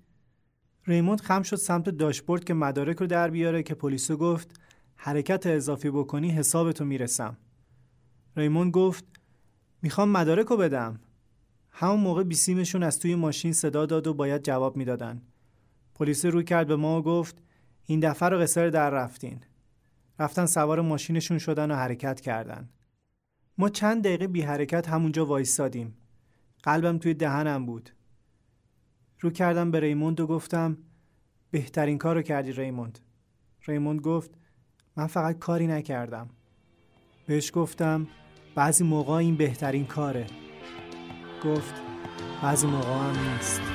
ریموند 0.87 1.21
خم 1.21 1.41
شد 1.41 1.55
سمت 1.55 1.89
داشبورد 1.89 2.43
که 2.43 2.53
مدارک 2.53 2.97
رو 2.97 3.07
در 3.07 3.29
بیاره 3.29 3.63
که 3.63 3.75
پلیسو 3.75 4.17
گفت 4.17 4.59
حرکت 4.95 5.47
اضافی 5.47 5.89
بکنی 5.89 6.31
حسابتو 6.31 6.85
می‌رسم. 6.85 7.37
ریموند 8.35 8.71
گفت 8.71 9.05
می‌خوام 9.81 10.09
مدارک 10.09 10.45
رو 10.45 10.57
بدم. 10.57 10.99
همون 11.71 11.99
موقع 11.99 12.23
بیسیمشون 12.23 12.83
از 12.83 12.99
توی 12.99 13.15
ماشین 13.15 13.53
صدا 13.53 13.85
داد 13.85 14.07
و 14.07 14.13
باید 14.13 14.43
جواب 14.43 14.77
می‌دادن. 14.77 15.21
پلیس 15.95 16.25
رو 16.25 16.41
کرد 16.41 16.67
به 16.67 16.75
ما 16.75 16.99
و 16.99 17.03
گفت 17.03 17.43
این 17.85 17.99
دفعه 17.99 18.29
رو 18.29 18.37
قصر 18.37 18.69
در 18.69 18.89
رفتین. 18.89 19.39
رفتن 20.19 20.45
سوار 20.45 20.81
ماشینشون 20.81 21.37
شدن 21.37 21.71
و 21.71 21.75
حرکت 21.75 22.21
کردن. 22.21 22.69
ما 23.57 23.69
چند 23.69 24.03
دقیقه 24.03 24.27
بی 24.27 24.41
حرکت 24.41 24.89
همونجا 24.89 25.25
وایستادیم. 25.25 25.97
قلبم 26.63 26.97
توی 26.97 27.13
دهنم 27.13 27.65
بود. 27.65 27.89
رو 29.19 29.29
کردم 29.29 29.71
به 29.71 29.79
ریموند 29.79 30.19
و 30.19 30.27
گفتم 30.27 30.77
بهترین 31.51 31.97
کار 31.97 32.15
رو 32.15 32.21
کردی 32.21 32.51
ریموند. 32.51 32.99
ریموند 33.67 34.01
گفت 34.01 34.31
من 34.97 35.07
فقط 35.07 35.39
کاری 35.39 35.67
نکردم. 35.67 36.29
بهش 37.27 37.51
گفتم 37.53 38.07
بعضی 38.55 38.83
موقع 38.83 39.13
این 39.13 39.35
بهترین 39.35 39.85
کاره. 39.85 40.27
گفت 41.43 41.73
بعضی 42.41 42.67
موقع 42.67 42.93
هم 42.93 43.33
نیست. 43.33 43.74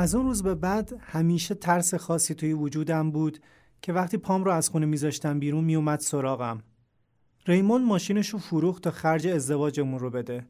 از 0.00 0.14
اون 0.14 0.26
روز 0.26 0.42
به 0.42 0.54
بعد 0.54 0.92
همیشه 1.00 1.54
ترس 1.54 1.94
خاصی 1.94 2.34
توی 2.34 2.52
وجودم 2.52 3.10
بود 3.10 3.38
که 3.82 3.92
وقتی 3.92 4.16
پام 4.16 4.44
رو 4.44 4.50
از 4.50 4.68
خونه 4.68 4.86
میذاشتم 4.86 5.38
بیرون 5.38 5.64
میومد 5.64 6.00
سراغم. 6.00 6.62
ریمون 7.46 7.84
ماشینش 7.84 8.28
رو 8.28 8.38
فروخت 8.38 8.82
تا 8.82 8.90
خرج 8.90 9.26
ازدواجمون 9.26 9.98
رو 9.98 10.10
بده 10.10 10.46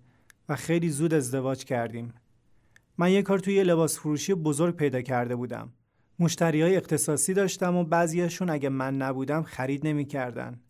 و 0.49 0.57
خیلی 0.57 0.89
زود 0.89 1.15
ازدواج 1.15 1.65
کردیم. 1.65 2.15
من 2.99 3.13
یه 3.13 3.23
کار 3.23 3.39
توی 3.39 3.55
یه 3.55 3.65
لباس 3.65 3.99
فروشی 3.99 4.35
بزرگ 4.35 4.77
پیدا 4.77 5.01
کرده 5.01 5.37
بودم. 5.37 5.73
مشتری 6.19 6.63
های 6.63 6.77
اختصاصی 6.77 7.35
داشتم 7.35 7.77
و 7.77 7.85
بعضیاشون 7.85 8.51
اگه 8.51 8.69
من 8.69 8.97
نبودم 8.97 9.43
خرید 9.43 9.87
نمی‌کردن. 9.87 10.61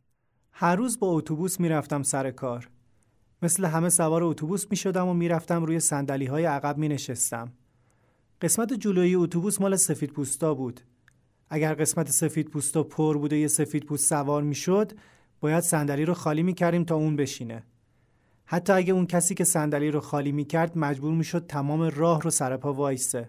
هر 0.53 0.77
روز 0.77 0.99
با 0.99 1.07
اتوبوس 1.07 1.61
می‌رفتم 1.61 2.03
سر 2.03 2.31
کار. 2.31 2.71
مثل 3.43 3.65
همه 3.65 3.89
سوار 3.89 4.25
اتوبوس 4.25 4.67
می 4.71 4.77
شدم 4.77 5.09
و 5.09 5.15
می‌رفتم 5.15 5.65
روی 5.65 5.81
سندلی 5.81 6.27
های 6.27 6.45
عقب 6.45 6.79
می 6.79 6.89
نشستم. 6.89 7.53
قسمت 8.43 8.73
جلویی 8.73 9.15
اتوبوس 9.15 9.61
مال 9.61 9.77
سفید 9.77 10.13
پوستا 10.13 10.55
بود. 10.55 10.81
اگر 11.51 11.75
قسمت 11.75 12.11
سفید 12.11 12.49
پوستا 12.49 12.83
پر 12.83 13.19
بود 13.19 13.33
و 13.33 13.37
یه 13.37 13.49
سفید 13.49 13.85
پوست 13.85 14.09
سوار 14.09 14.43
می 14.43 14.55
شد، 14.55 14.93
باید 15.41 15.61
صندلی 15.61 16.05
رو 16.05 16.15
خالی 16.15 16.43
می 16.43 16.55
کردیم 16.55 16.85
تا 16.85 16.95
اون 16.95 17.17
بشینه. 17.17 17.63
حتی 18.45 18.73
اگه 18.73 18.93
اون 18.93 19.07
کسی 19.07 19.35
که 19.35 19.45
صندلی 19.45 19.91
رو 19.91 20.01
خالی 20.01 20.33
می 20.33 20.45
کرد 20.45 20.79
مجبور 20.79 21.15
می 21.15 21.25
شد 21.25 21.47
تمام 21.47 21.83
راه 21.83 22.21
رو 22.21 22.31
سر 22.31 22.57
پا 22.57 22.73
وایسه. 22.73 23.29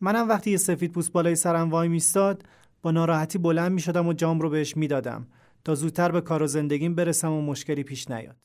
منم 0.00 0.28
وقتی 0.28 0.50
یه 0.50 0.56
سفید 0.56 0.92
پوست 0.92 1.12
بالای 1.12 1.36
سرم 1.36 1.70
وای 1.70 1.88
میستاد 1.88 2.44
با 2.82 2.90
ناراحتی 2.90 3.38
بلند 3.38 3.72
می 3.72 3.80
شدم 3.80 4.06
و 4.06 4.12
جام 4.12 4.40
رو 4.40 4.50
بهش 4.50 4.76
می 4.76 4.88
دادم 4.88 5.26
تا 5.64 5.74
زودتر 5.74 6.12
به 6.12 6.20
کار 6.20 6.42
و 6.42 6.46
زندگیم 6.46 6.94
برسم 6.94 7.32
و 7.32 7.42
مشکلی 7.42 7.82
پیش 7.82 8.10
نیاد. 8.10 8.36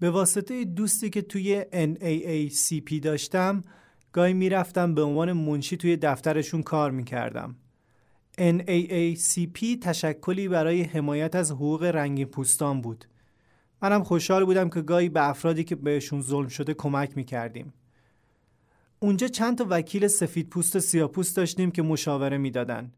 به 0.00 0.10
واسطه 0.10 0.64
دوستی 0.64 1.10
که 1.10 1.22
توی 1.22 1.64
NAACP 1.72 3.00
داشتم 3.02 3.62
گاهی 4.14 4.34
می‌رفتم 4.34 4.94
به 4.94 5.02
عنوان 5.02 5.32
منشی 5.32 5.76
توی 5.76 5.96
دفترشون 5.96 6.62
کار 6.62 6.90
می‌کردم. 6.90 7.56
NAACP 8.38 9.78
تشکلی 9.82 10.48
برای 10.48 10.82
حمایت 10.82 11.34
از 11.34 11.50
حقوق 11.50 11.82
رنگین 11.82 12.26
پوستان 12.26 12.80
بود. 12.80 13.04
منم 13.82 14.02
خوشحال 14.02 14.44
بودم 14.44 14.68
که 14.68 14.80
گاهی 14.80 15.08
به 15.08 15.28
افرادی 15.28 15.64
که 15.64 15.76
بهشون 15.76 16.22
ظلم 16.22 16.48
شده 16.48 16.74
کمک 16.74 17.16
می‌کردیم. 17.16 17.72
اونجا 19.00 19.28
چند 19.28 19.58
تا 19.58 19.66
وکیل 19.70 20.08
سفید 20.08 20.48
پوست 20.48 20.76
و 20.76 20.80
سیاه 20.80 21.08
پوست 21.08 21.36
داشتیم 21.36 21.70
که 21.70 21.82
مشاوره 21.82 22.38
می‌دادن. 22.38 22.92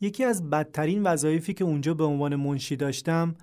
یکی 0.00 0.24
از 0.24 0.50
بدترین 0.50 1.02
وظایفی 1.02 1.54
که 1.54 1.64
اونجا 1.64 1.94
به 1.94 2.04
عنوان 2.04 2.36
منشی 2.36 2.76
داشتم 2.76 3.34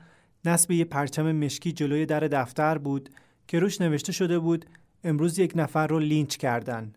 نصب 0.46 0.72
یه 0.72 0.86
پرچم 0.86 1.32
مشکی 1.32 1.72
جلوی 1.72 2.06
در 2.06 2.20
دفتر 2.20 2.78
بود 2.78 3.10
که 3.48 3.60
روش 3.60 3.82
نوشته 3.82 4.12
شده 4.12 4.40
بود 4.40 4.66
امروز 5.06 5.40
یک 5.40 5.54
نفر 5.56 5.88
رو 5.88 6.00
لینچ 6.00 6.38
کردن. 6.38 6.94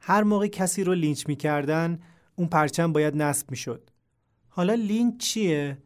هر 0.00 0.22
موقع 0.22 0.46
کسی 0.46 0.84
رو 0.84 0.94
لینچ 0.94 1.28
می‌کردن 1.28 1.98
اون 2.36 2.48
پرچم 2.48 2.92
باید 2.92 3.16
نصب 3.16 3.50
می‌شد. 3.50 3.90
حالا 4.48 4.74
لینچ 4.74 5.20
چیه؟ 5.20 5.78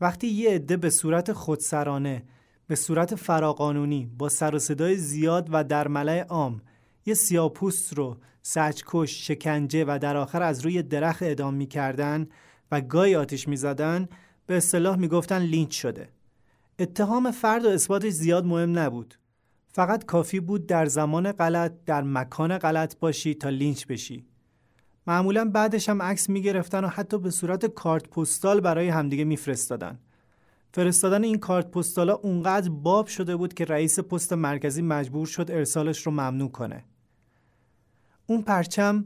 وقتی 0.00 0.26
یه 0.26 0.50
عده 0.50 0.76
به 0.76 0.90
صورت 0.90 1.32
خودسرانه 1.32 2.22
به 2.66 2.74
صورت 2.74 3.14
فراقانونی 3.14 4.10
با 4.18 4.28
سر 4.28 4.54
و 4.54 4.58
صدای 4.58 4.96
زیاد 4.96 5.48
و 5.52 5.64
در 5.64 5.88
ملأ 5.88 6.20
عام 6.20 6.60
یه 7.06 7.14
سیاپوست 7.14 7.92
رو 7.92 8.16
سچکش، 8.42 9.26
شکنجه 9.26 9.84
و 9.84 9.98
در 10.02 10.16
آخر 10.16 10.42
از 10.42 10.60
روی 10.60 10.82
درخت 10.82 11.22
اعدام 11.22 11.54
می‌کردن 11.54 12.26
و 12.70 12.80
گاهی 12.80 13.16
آتیش 13.16 13.48
می‌زدن 13.48 14.08
به 14.46 14.56
اصطلاح 14.56 14.96
می‌گفتن 14.96 15.38
لینچ 15.38 15.72
شده. 15.82 16.08
اتهام 16.78 17.30
فرد 17.30 17.64
و 17.64 17.68
اثباتش 17.68 18.12
زیاد 18.12 18.44
مهم 18.44 18.78
نبود. 18.78 19.14
فقط 19.76 20.04
کافی 20.04 20.40
بود 20.40 20.66
در 20.66 20.86
زمان 20.86 21.32
غلط 21.32 21.72
در 21.86 22.02
مکان 22.02 22.58
غلط 22.58 22.98
باشی 22.98 23.34
تا 23.34 23.48
لینچ 23.48 23.86
بشی. 23.86 24.26
معمولا 25.06 25.44
بعدش 25.44 25.88
هم 25.88 26.02
عکس 26.02 26.28
می‌گرفتن 26.28 26.84
و 26.84 26.88
حتی 26.88 27.18
به 27.18 27.30
صورت 27.30 27.66
کارت 27.66 28.08
پستال 28.08 28.60
برای 28.60 28.88
همدیگه 28.88 29.24
میفرستادن. 29.24 29.98
فرستادن 30.74 31.24
این 31.24 31.38
کارت 31.38 31.70
پستالا 31.70 32.14
اونقدر 32.14 32.70
باب 32.70 33.06
شده 33.06 33.36
بود 33.36 33.54
که 33.54 33.64
رئیس 33.64 34.00
پست 34.00 34.32
مرکزی 34.32 34.82
مجبور 34.82 35.26
شد 35.26 35.50
ارسالش 35.50 36.06
رو 36.06 36.12
ممنوع 36.12 36.50
کنه. 36.50 36.84
اون 38.26 38.42
پرچم 38.42 39.04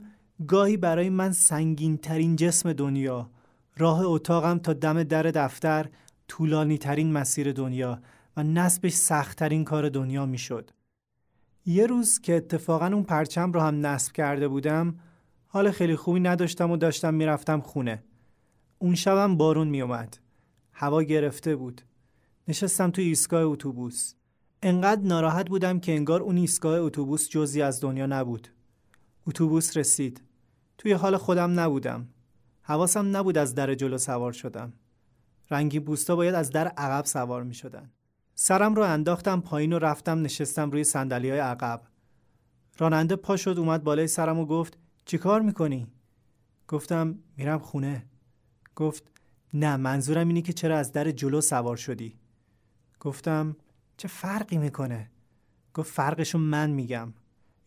گاهی 0.48 0.76
برای 0.76 1.09
من 1.09 1.33
سنگین 1.33 1.96
ترین 1.96 2.37
جسم 2.37 2.72
دنیا 2.72 3.31
راه 3.76 4.00
اتاقم 4.00 4.59
تا 4.59 4.72
دم 4.72 5.02
در 5.02 5.22
دفتر 5.22 5.88
طولانی 6.28 6.78
ترین 6.78 7.12
مسیر 7.12 7.52
دنیا 7.52 8.00
و 8.38 8.42
نصبش 8.42 8.92
سختترین 8.92 9.64
کار 9.64 9.88
دنیا 9.88 10.27
می‌شد. 10.27 10.70
یه 11.66 11.87
روز 11.87 12.20
که 12.20 12.37
اتفاقا 12.37 12.87
اون 12.87 13.03
پرچم 13.03 13.53
رو 13.53 13.61
هم 13.61 13.87
نصب 13.87 14.12
کرده 14.12 14.48
بودم 14.48 15.01
حال 15.46 15.70
خیلی 15.70 15.96
خوبی 15.96 16.20
نداشتم 16.20 16.70
و 16.70 16.77
داشتم 16.77 17.14
می‌رفتم 17.14 17.61
خونه. 17.61 18.03
اون 18.79 18.94
شبم 18.94 19.37
بارون 19.37 19.68
میومد. 19.68 20.18
هوا 20.72 21.03
گرفته 21.03 21.57
بود. 21.57 21.83
نشستم 22.48 22.90
توی 22.90 23.05
ایستگاه 23.05 23.42
اتوبوس. 23.42 24.14
انقدر 24.62 25.03
ناراحت 25.03 25.48
بودم 25.48 25.81
که 25.81 25.92
انگار 25.92 26.22
اون 26.22 26.37
ایستگاه 26.37 26.79
اتوبوس 26.81 27.29
جزی 27.29 27.62
از 27.62 27.81
دنیا 27.81 28.07
نبود. 28.07 28.48
اتوبوس 29.27 29.77
رسید. 29.77 30.22
توی 30.79 30.92
حال 30.92 31.16
خودم 31.16 31.61
نبودم. 31.61 32.09
حواسم 32.62 33.16
نبود 33.16 33.38
از 33.38 33.55
در 33.55 33.74
جلو 33.74 33.98
سوار 33.98 34.33
شدم. 34.33 34.72
رنگین 35.51 35.85
پوستا 35.85 36.16
باید 36.16 36.35
از 36.35 36.51
در 36.51 36.68
عقب 36.68 37.05
سوار 37.05 37.42
می 37.42 37.55
شدن. 37.55 37.90
سرم 38.40 38.74
رو 38.74 38.83
انداختم 38.83 39.40
پایین 39.40 39.72
و 39.72 39.79
رفتم 39.79 40.22
نشستم 40.22 40.70
روی 40.70 40.85
سندلی 40.85 41.31
های 41.31 41.38
عقب. 41.38 41.83
راننده 42.79 43.16
پا 43.16 43.37
شد 43.37 43.59
اومد 43.59 43.85
بالای 43.85 44.07
سرم 44.07 44.38
و 44.38 44.46
گفت 44.46 44.79
چی 45.05 45.18
کار 45.18 45.40
می‌کنی؟ 45.40 45.87
گفتم 46.68 47.18
میرم 47.37 47.59
خونه. 47.59 48.07
گفت 48.77 49.05
نه 49.55 49.77
منظورم 49.77 50.29
اینه 50.29 50.42
که 50.42 50.53
چرا 50.53 50.79
از 50.79 50.92
در 50.92 51.11
جلو 51.11 51.40
سوار 51.40 51.77
شدی؟ 51.77 52.18
گفتم 53.01 53.57
چه 53.96 54.09
فرقی 54.09 54.59
می‌کنه؟ 54.59 55.11
گفت 55.74 55.92
فرقشو 55.92 56.38
من 56.38 56.70
میگم. 56.70 57.14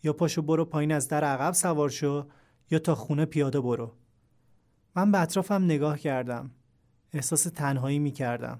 یا 0.03 0.13
پاشو 0.13 0.41
برو 0.41 0.65
پایین 0.65 0.91
از 0.91 1.07
در 1.07 1.23
عقب 1.23 1.53
سوار 1.53 1.89
شو 1.89 2.27
یا 2.69 2.79
تا 2.79 2.95
خونه 2.95 3.25
پیاده 3.25 3.61
برو. 3.61 3.93
من 4.95 5.11
به 5.11 5.19
اطرافم 5.19 5.63
نگاه 5.63 5.99
کردم. 5.99 6.51
احساس 7.13 7.43
تنهایی 7.43 7.99
می 7.99 8.11
کردم. 8.11 8.59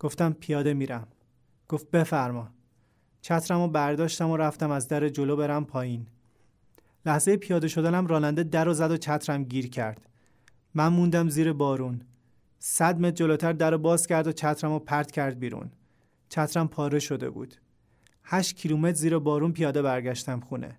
گفتم 0.00 0.32
پیاده 0.32 0.74
میرم. 0.74 1.08
گفت 1.68 1.90
بفرما. 1.90 2.48
چترم 3.20 3.60
و 3.60 3.68
برداشتم 3.68 4.30
و 4.30 4.36
رفتم 4.36 4.70
از 4.70 4.88
در 4.88 5.08
جلو 5.08 5.36
برم 5.36 5.64
پایین. 5.64 6.06
لحظه 7.06 7.36
پیاده 7.36 7.68
شدنم 7.68 8.06
راننده 8.06 8.42
در 8.42 8.68
و 8.68 8.74
زد 8.74 8.90
و 8.90 8.96
چترم 8.96 9.44
گیر 9.44 9.70
کرد. 9.70 10.08
من 10.74 10.88
موندم 10.88 11.28
زیر 11.28 11.52
بارون. 11.52 12.00
صد 12.58 13.00
متر 13.00 13.10
جلوتر 13.10 13.52
در 13.52 13.76
باز 13.76 14.06
کرد 14.06 14.26
و 14.26 14.32
چترم 14.32 14.72
رو 14.72 14.78
پرت 14.78 15.10
کرد 15.10 15.38
بیرون. 15.38 15.70
چترم 16.28 16.68
پاره 16.68 16.98
شده 16.98 17.30
بود. 17.30 17.54
هشت 18.24 18.56
کیلومتر 18.56 18.94
زیر 18.94 19.18
بارون 19.18 19.52
پیاده 19.52 19.82
برگشتم 19.82 20.40
خونه. 20.40 20.78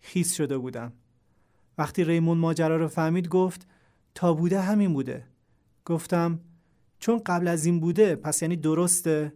خیس 0.00 0.34
شده 0.34 0.58
بودم. 0.58 0.92
وقتی 1.78 2.04
ریمون 2.04 2.38
ماجرا 2.38 2.76
رو 2.76 2.88
فهمید 2.88 3.28
گفت 3.28 3.66
تا 4.14 4.34
بوده 4.34 4.60
همین 4.60 4.92
بوده. 4.92 5.24
گفتم 5.84 6.40
چون 7.00 7.18
قبل 7.26 7.48
از 7.48 7.64
این 7.64 7.80
بوده 7.80 8.16
پس 8.16 8.42
یعنی 8.42 8.56
درسته؟ 8.56 9.32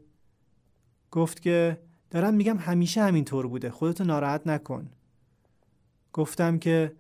گفت 1.11 1.43
که 1.43 1.79
دارم 2.11 2.35
میگم 2.35 2.59
همیشه 2.59 3.03
همینطور 3.03 3.47
بوده 3.47 3.71
خودتو 3.71 4.05
ناراحت 4.05 4.47
نکن. 4.47 4.91
گفتم 6.13 6.59
که 6.59 6.93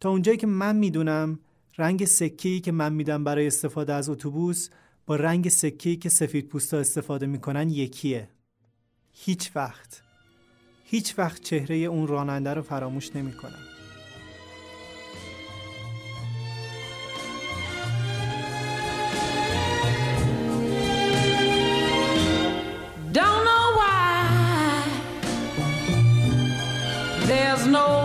تا 0.00 0.10
اونجایی 0.10 0.38
که 0.38 0.46
من 0.46 0.76
می‌دونم 0.76 1.38
رنگ 1.78 2.04
سکه‌ای 2.04 2.60
که 2.60 2.72
من 2.72 2.92
میدم 2.92 3.24
برای 3.24 3.46
استفاده 3.46 3.92
از 3.92 4.08
اتوبوس 4.08 4.68
با 5.06 5.16
رنگ 5.16 5.48
سکه‌ای 5.48 5.96
که 5.96 6.08
سفید 6.08 6.48
پوستا 6.48 6.78
استفاده 6.78 7.26
می‌کنن 7.26 7.70
یکیه. 7.70 8.28
هیچ 9.12 9.50
وقت. 9.54 10.02
هیچ 10.84 11.18
وقت 11.18 11.42
چهره 11.42 11.76
اون 11.76 12.06
راننده 12.06 12.54
رو 12.54 12.62
فراموش 12.62 13.16
نمی‌کنم. 13.16 13.69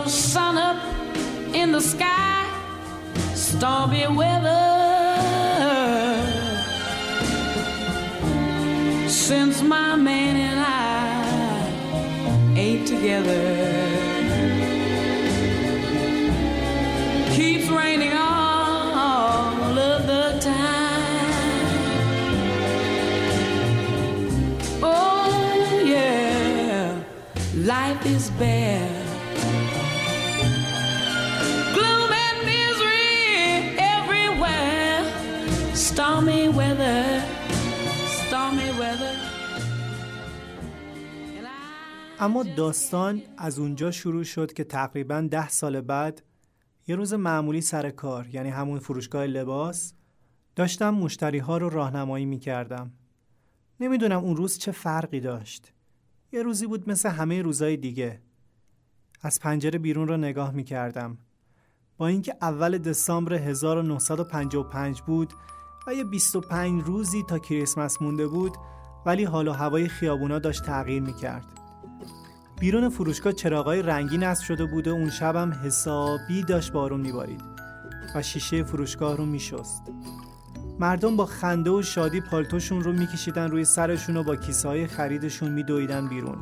Sun 0.09 0.57
up 0.57 0.77
in 1.53 1.71
the 1.71 1.81
sky, 1.81 2.45
stormy 3.33 4.07
weather. 4.07 4.61
Since 9.07 9.61
my 9.63 9.95
man 9.95 10.35
and 10.35 10.59
I 10.59 12.59
ain't 12.59 12.87
together, 12.87 13.41
keeps 17.33 17.67
raining 17.69 18.13
all 18.13 19.77
of 19.77 20.05
the 20.05 20.37
time. 20.39 20.53
Oh 24.83 25.81
yeah, 25.83 27.01
life 27.55 28.05
is 28.05 28.29
bare 28.31 28.94
اما 42.19 42.43
داستان 42.43 43.21
از 43.37 43.59
اونجا 43.59 43.91
شروع 43.91 44.23
شد 44.23 44.53
که 44.53 44.63
تقریبا 44.63 45.21
ده 45.21 45.49
سال 45.49 45.81
بعد 45.81 46.21
یه 46.87 46.95
روز 46.95 47.13
معمولی 47.13 47.61
سر 47.61 47.89
کار 47.89 48.27
یعنی 48.27 48.49
همون 48.49 48.79
فروشگاه 48.79 49.25
لباس 49.25 49.93
داشتم 50.55 50.89
مشتری 50.89 51.39
ها 51.39 51.57
رو 51.57 51.69
راهنمایی 51.69 52.25
می 52.25 52.39
کردم. 52.39 52.91
نمی‌دونم 53.79 54.23
اون 54.23 54.35
روز 54.35 54.57
چه 54.57 54.71
فرقی 54.71 55.19
داشت. 55.19 55.73
یه 56.31 56.43
روزی 56.43 56.67
بود 56.67 56.89
مثل 56.89 57.09
همه 57.09 57.41
روزای 57.41 57.77
دیگه. 57.77 58.21
از 59.21 59.39
پنجره 59.39 59.79
بیرون 59.79 60.07
رو 60.07 60.17
نگاه 60.17 60.51
می 60.51 60.63
کردم. 60.63 61.17
با 61.97 62.07
اینکه 62.07 62.35
اول 62.41 62.77
دسامبر 62.77 63.33
1955 63.33 65.01
بود 65.01 65.33
و 65.87 65.93
یه 65.93 66.03
25 66.03 66.83
روزی 66.83 67.23
تا 67.23 67.39
کریسمس 67.39 68.01
مونده 68.01 68.27
بود 68.27 68.53
ولی 69.05 69.23
حال 69.23 69.47
و 69.47 69.51
هوای 69.51 69.87
خیابونا 69.87 70.39
داشت 70.39 70.63
تغییر 70.63 71.01
می 71.01 71.13
کرد. 71.13 71.54
بیرون 72.59 72.89
فروشگاه 72.89 73.33
چراغای 73.33 73.81
رنگی 73.81 74.17
نصب 74.17 74.43
شده 74.43 74.65
بود 74.65 74.87
و 74.87 74.91
اون 74.91 75.09
شبم 75.09 75.53
حسابی 75.63 76.43
داشت 76.43 76.71
بارون 76.71 77.01
میبارید 77.01 77.41
و 78.15 78.21
شیشه 78.21 78.63
فروشگاه 78.63 79.17
رو 79.17 79.25
میشست. 79.25 79.83
مردم 80.79 81.15
با 81.15 81.25
خنده 81.25 81.69
و 81.69 81.81
شادی 81.81 82.21
پالتوشون 82.21 82.83
رو 82.83 82.93
میکشیدن 82.93 83.51
روی 83.51 83.65
سرشون 83.65 84.17
و 84.17 84.23
با 84.23 84.35
کیسه 84.35 84.87
خریدشون 84.87 85.51
میدویدن 85.51 86.07
بیرون. 86.07 86.37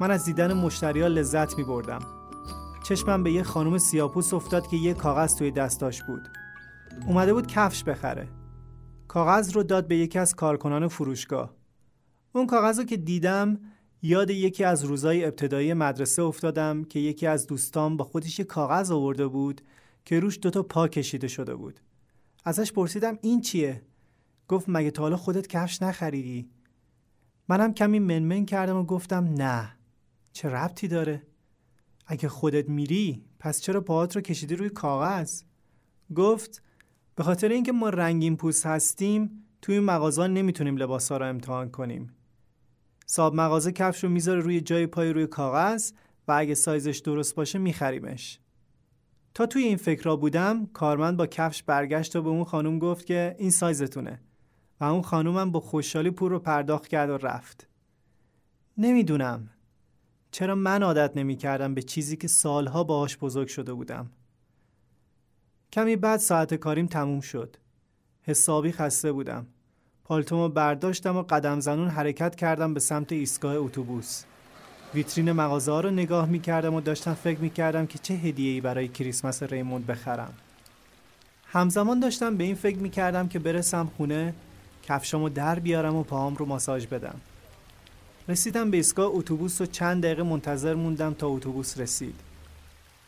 من 0.00 0.10
از 0.10 0.24
دیدن 0.24 0.52
مشتریا 0.52 1.06
لذت 1.06 1.58
میبردم. 1.58 2.00
چشمم 2.84 3.22
به 3.22 3.32
یه 3.32 3.42
خانم 3.42 3.78
سیاپوس 3.78 4.34
افتاد 4.34 4.66
که 4.66 4.76
یه 4.76 4.94
کاغذ 4.94 5.36
توی 5.36 5.50
دستاش 5.50 6.02
بود. 6.02 6.28
اومده 7.06 7.34
بود 7.34 7.46
کفش 7.46 7.84
بخره. 7.84 8.28
کاغذ 9.08 9.52
رو 9.52 9.62
داد 9.62 9.88
به 9.88 9.96
یکی 9.96 10.18
از 10.18 10.34
کارکنان 10.34 10.88
فروشگاه. 10.88 11.54
اون 12.32 12.46
کاغذ 12.46 12.78
رو 12.78 12.84
که 12.84 12.96
دیدم 12.96 13.60
یاد 14.02 14.30
یکی 14.30 14.64
از 14.64 14.84
روزای 14.84 15.24
ابتدایی 15.24 15.74
مدرسه 15.74 16.22
افتادم 16.22 16.84
که 16.84 16.98
یکی 16.98 17.26
از 17.26 17.46
دوستام 17.46 17.96
با 17.96 18.04
خودش 18.04 18.38
یه 18.38 18.44
کاغذ 18.44 18.90
آورده 18.90 19.26
بود 19.26 19.60
که 20.04 20.20
روش 20.20 20.38
دوتا 20.42 20.62
پا 20.62 20.88
کشیده 20.88 21.28
شده 21.28 21.54
بود. 21.54 21.80
ازش 22.44 22.72
پرسیدم 22.72 23.18
این 23.22 23.40
چیه؟ 23.40 23.82
گفت 24.48 24.66
مگه 24.68 24.90
تا 24.90 25.02
حالا 25.02 25.16
خودت 25.16 25.46
کفش 25.46 25.82
نخریدی؟ 25.82 26.50
منم 27.48 27.74
کمی 27.74 27.98
منمن 27.98 28.46
کردم 28.46 28.76
و 28.76 28.84
گفتم 28.84 29.24
نه. 29.24 29.76
چه 30.32 30.48
ربطی 30.48 30.88
داره؟ 30.88 31.22
اگه 32.06 32.28
خودت 32.28 32.68
میری 32.68 33.24
پس 33.38 33.60
چرا 33.60 33.80
پاهات 33.80 34.16
رو 34.16 34.22
کشیدی 34.22 34.56
روی 34.56 34.70
کاغذ؟ 34.70 35.42
گفت 36.14 36.62
به 37.14 37.22
خاطر 37.22 37.48
اینکه 37.48 37.72
ما 37.72 37.88
رنگین 37.88 38.36
پوست 38.36 38.66
هستیم 38.66 39.44
توی 39.62 39.80
مغازه 39.80 40.26
نمی‌تونیم 40.26 40.76
لباسا 40.76 41.16
رو 41.16 41.28
امتحان 41.28 41.70
کنیم. 41.70 42.17
صاحب 43.10 43.34
مغازه 43.34 43.72
کفش 43.72 44.04
رو 44.04 44.10
می‌ذاره 44.10 44.40
روی 44.40 44.60
جای 44.60 44.86
پای 44.86 45.12
روی 45.12 45.26
کاغذ 45.26 45.92
و 46.28 46.32
اگه 46.32 46.54
سایزش 46.54 46.98
درست 46.98 47.34
باشه 47.34 47.58
میخریمش. 47.58 48.40
تا 49.34 49.46
توی 49.46 49.62
این 49.62 49.76
فکرها 49.76 50.16
بودم 50.16 50.66
کارمند 50.66 51.16
با 51.16 51.26
کفش 51.26 51.62
برگشت 51.62 52.16
و 52.16 52.22
به 52.22 52.28
اون 52.28 52.44
خانم 52.44 52.78
گفت 52.78 53.06
که 53.06 53.36
این 53.38 53.50
سایزتونه 53.50 54.20
و 54.80 54.84
اون 54.84 55.02
خانومم 55.02 55.52
با 55.52 55.60
خوشحالی 55.60 56.10
پول 56.10 56.30
رو 56.30 56.38
پرداخت 56.38 56.88
کرد 56.88 57.10
و 57.10 57.16
رفت. 57.16 57.68
نمی‌دونم 58.78 59.50
چرا 60.30 60.54
من 60.54 60.82
عادت 60.82 61.16
نمی 61.16 61.36
کردم 61.36 61.74
به 61.74 61.82
چیزی 61.82 62.16
که 62.16 62.28
سالها 62.28 62.84
باهاش 62.84 63.18
بزرگ 63.18 63.48
شده 63.48 63.72
بودم. 63.72 64.10
کمی 65.72 65.96
بعد 65.96 66.20
ساعت 66.20 66.54
کاریم 66.54 66.86
تموم 66.86 67.20
شد. 67.20 67.56
حسابی 68.22 68.72
خسته 68.72 69.12
بودم. 69.12 69.46
پالتومو 70.08 70.48
برداشتم 70.48 71.16
و 71.16 71.22
قدم 71.22 71.60
زنون 71.60 71.88
حرکت 71.88 72.34
کردم 72.34 72.74
به 72.74 72.80
سمت 72.80 73.12
ایستگاه 73.12 73.54
اتوبوس. 73.56 74.22
ویترین 74.94 75.32
مغازه 75.32 75.72
ها 75.72 75.80
رو 75.80 75.90
نگاه 75.90 76.26
می 76.26 76.40
کردم 76.40 76.74
و 76.74 76.80
داشتم 76.80 77.14
فکر 77.14 77.38
می 77.38 77.50
کردم 77.50 77.86
که 77.86 77.98
چه 77.98 78.14
هدیه 78.14 78.52
ای 78.52 78.60
برای 78.60 78.88
کریسمس 78.88 79.42
ریموند 79.42 79.86
بخرم. 79.86 80.32
همزمان 81.46 82.00
داشتم 82.00 82.36
به 82.36 82.44
این 82.44 82.54
فکر 82.54 82.78
می 82.78 82.90
کردم 82.90 83.28
که 83.28 83.38
برسم 83.38 83.90
خونه 83.96 84.34
کفشامو 84.82 85.28
در 85.28 85.58
بیارم 85.58 85.96
و 85.96 86.02
پاهام 86.02 86.36
رو 86.36 86.46
ماساژ 86.46 86.86
بدم. 86.86 87.20
رسیدم 88.28 88.70
به 88.70 88.76
ایستگاه 88.76 89.10
اتوبوس 89.12 89.60
و 89.60 89.66
چند 89.66 90.02
دقیقه 90.02 90.22
منتظر 90.22 90.74
موندم 90.74 91.14
تا 91.14 91.26
اتوبوس 91.26 91.78
رسید. 91.78 92.14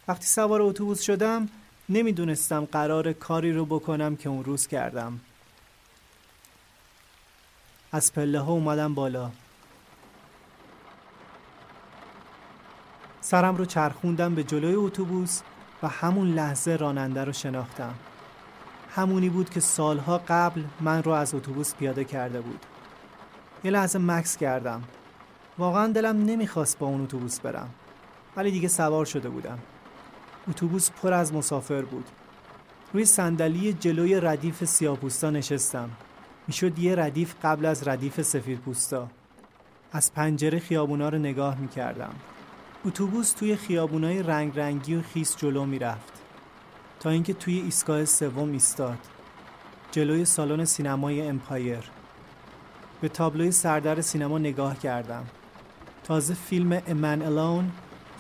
وقتی 0.09 0.27
سوار 0.27 0.63
اتوبوس 0.63 1.01
شدم 1.01 1.49
نمی‌دونستم 1.89 2.65
قرار 2.65 3.13
کاری 3.13 3.53
رو 3.53 3.67
بکنم 3.67 4.17
که 4.17 4.29
اون 4.29 4.45
روز 4.45 4.67
کردم. 4.67 5.21
از 7.92 8.12
پله 8.12 8.40
ها 8.40 8.53
اومدم 8.53 8.94
بالا. 8.94 9.31
سرم 13.20 13.57
رو 13.57 13.64
چرخوندم 13.64 14.35
به 14.35 14.44
جلوی 14.44 14.74
اتوبوس 14.74 15.40
و 15.83 15.88
همون 15.88 16.29
لحظه 16.29 16.76
راننده 16.76 17.24
رو 17.24 17.33
شناختم. 17.33 17.94
همونی 18.94 19.29
بود 19.29 19.50
که 19.50 19.61
سالها 19.61 20.20
قبل 20.29 20.64
من 20.81 21.03
رو 21.03 21.12
از 21.12 21.35
اتوبوس 21.35 21.74
پیاده 21.74 22.05
کرده 22.05 22.40
بود. 22.40 22.66
یه 23.64 23.70
لحظه 23.70 23.98
مکس 23.98 24.37
کردم. 24.37 24.83
واقعا 25.59 25.87
دلم 25.87 26.24
نمی‌خواست 26.24 26.79
با 26.79 26.87
اون 26.87 27.03
اتوبوس 27.03 27.40
برم. 27.40 27.70
ولی 28.37 28.50
دیگه 28.50 28.68
سوار 28.68 29.05
شده 29.05 29.29
بودم. 29.29 29.59
اتوبوس 30.48 30.90
پر 30.90 31.12
از 31.12 31.35
مسافر 31.35 31.83
بود. 31.83 32.09
روی 32.92 33.05
صندلی 33.05 33.72
جلوی 33.72 34.20
ردیف 34.20 34.64
سیاپوستا 34.64 35.31
نشستم. 35.31 35.90
می‌شد 36.51 36.79
یه 36.79 36.95
ردیف 36.95 37.35
قبل 37.43 37.67
از 37.67 37.89
ردیف 37.89 38.23
سفید 38.23 38.59
پوستا 38.59 39.09
از 39.93 40.15
پنجره 40.15 40.59
خیابونا 40.59 41.09
رو 41.09 41.19
نگاه 41.19 41.59
می‌کردم. 41.59 42.15
اتوبوس 42.85 43.33
توی 43.33 43.57
خیابونای 43.57 44.23
رنگ 44.23 44.59
رنگی 44.59 44.95
و 44.95 45.03
خیس 45.03 45.37
جلو 45.37 45.65
می‌رفت. 45.65 46.13
تا 47.01 47.11
اینکه 47.11 47.35
توی 47.35 47.61
ایستگاه 47.61 48.05
سوم 48.05 48.53
ایستاد. 48.53 48.99
جلوی 49.93 50.25
سالن 50.25 50.65
سینمای 50.65 51.29
امپایر. 51.29 51.91
به 53.01 53.09
تابلوی 53.09 53.53
سردر 53.53 54.01
سینما 54.01 54.39
نگاه 54.39 54.79
کردم. 54.79 55.27
تازه 56.05 56.35
فیلم 56.35 56.83
A 56.88 56.97
Man 56.97 57.23
Alone 57.23 57.70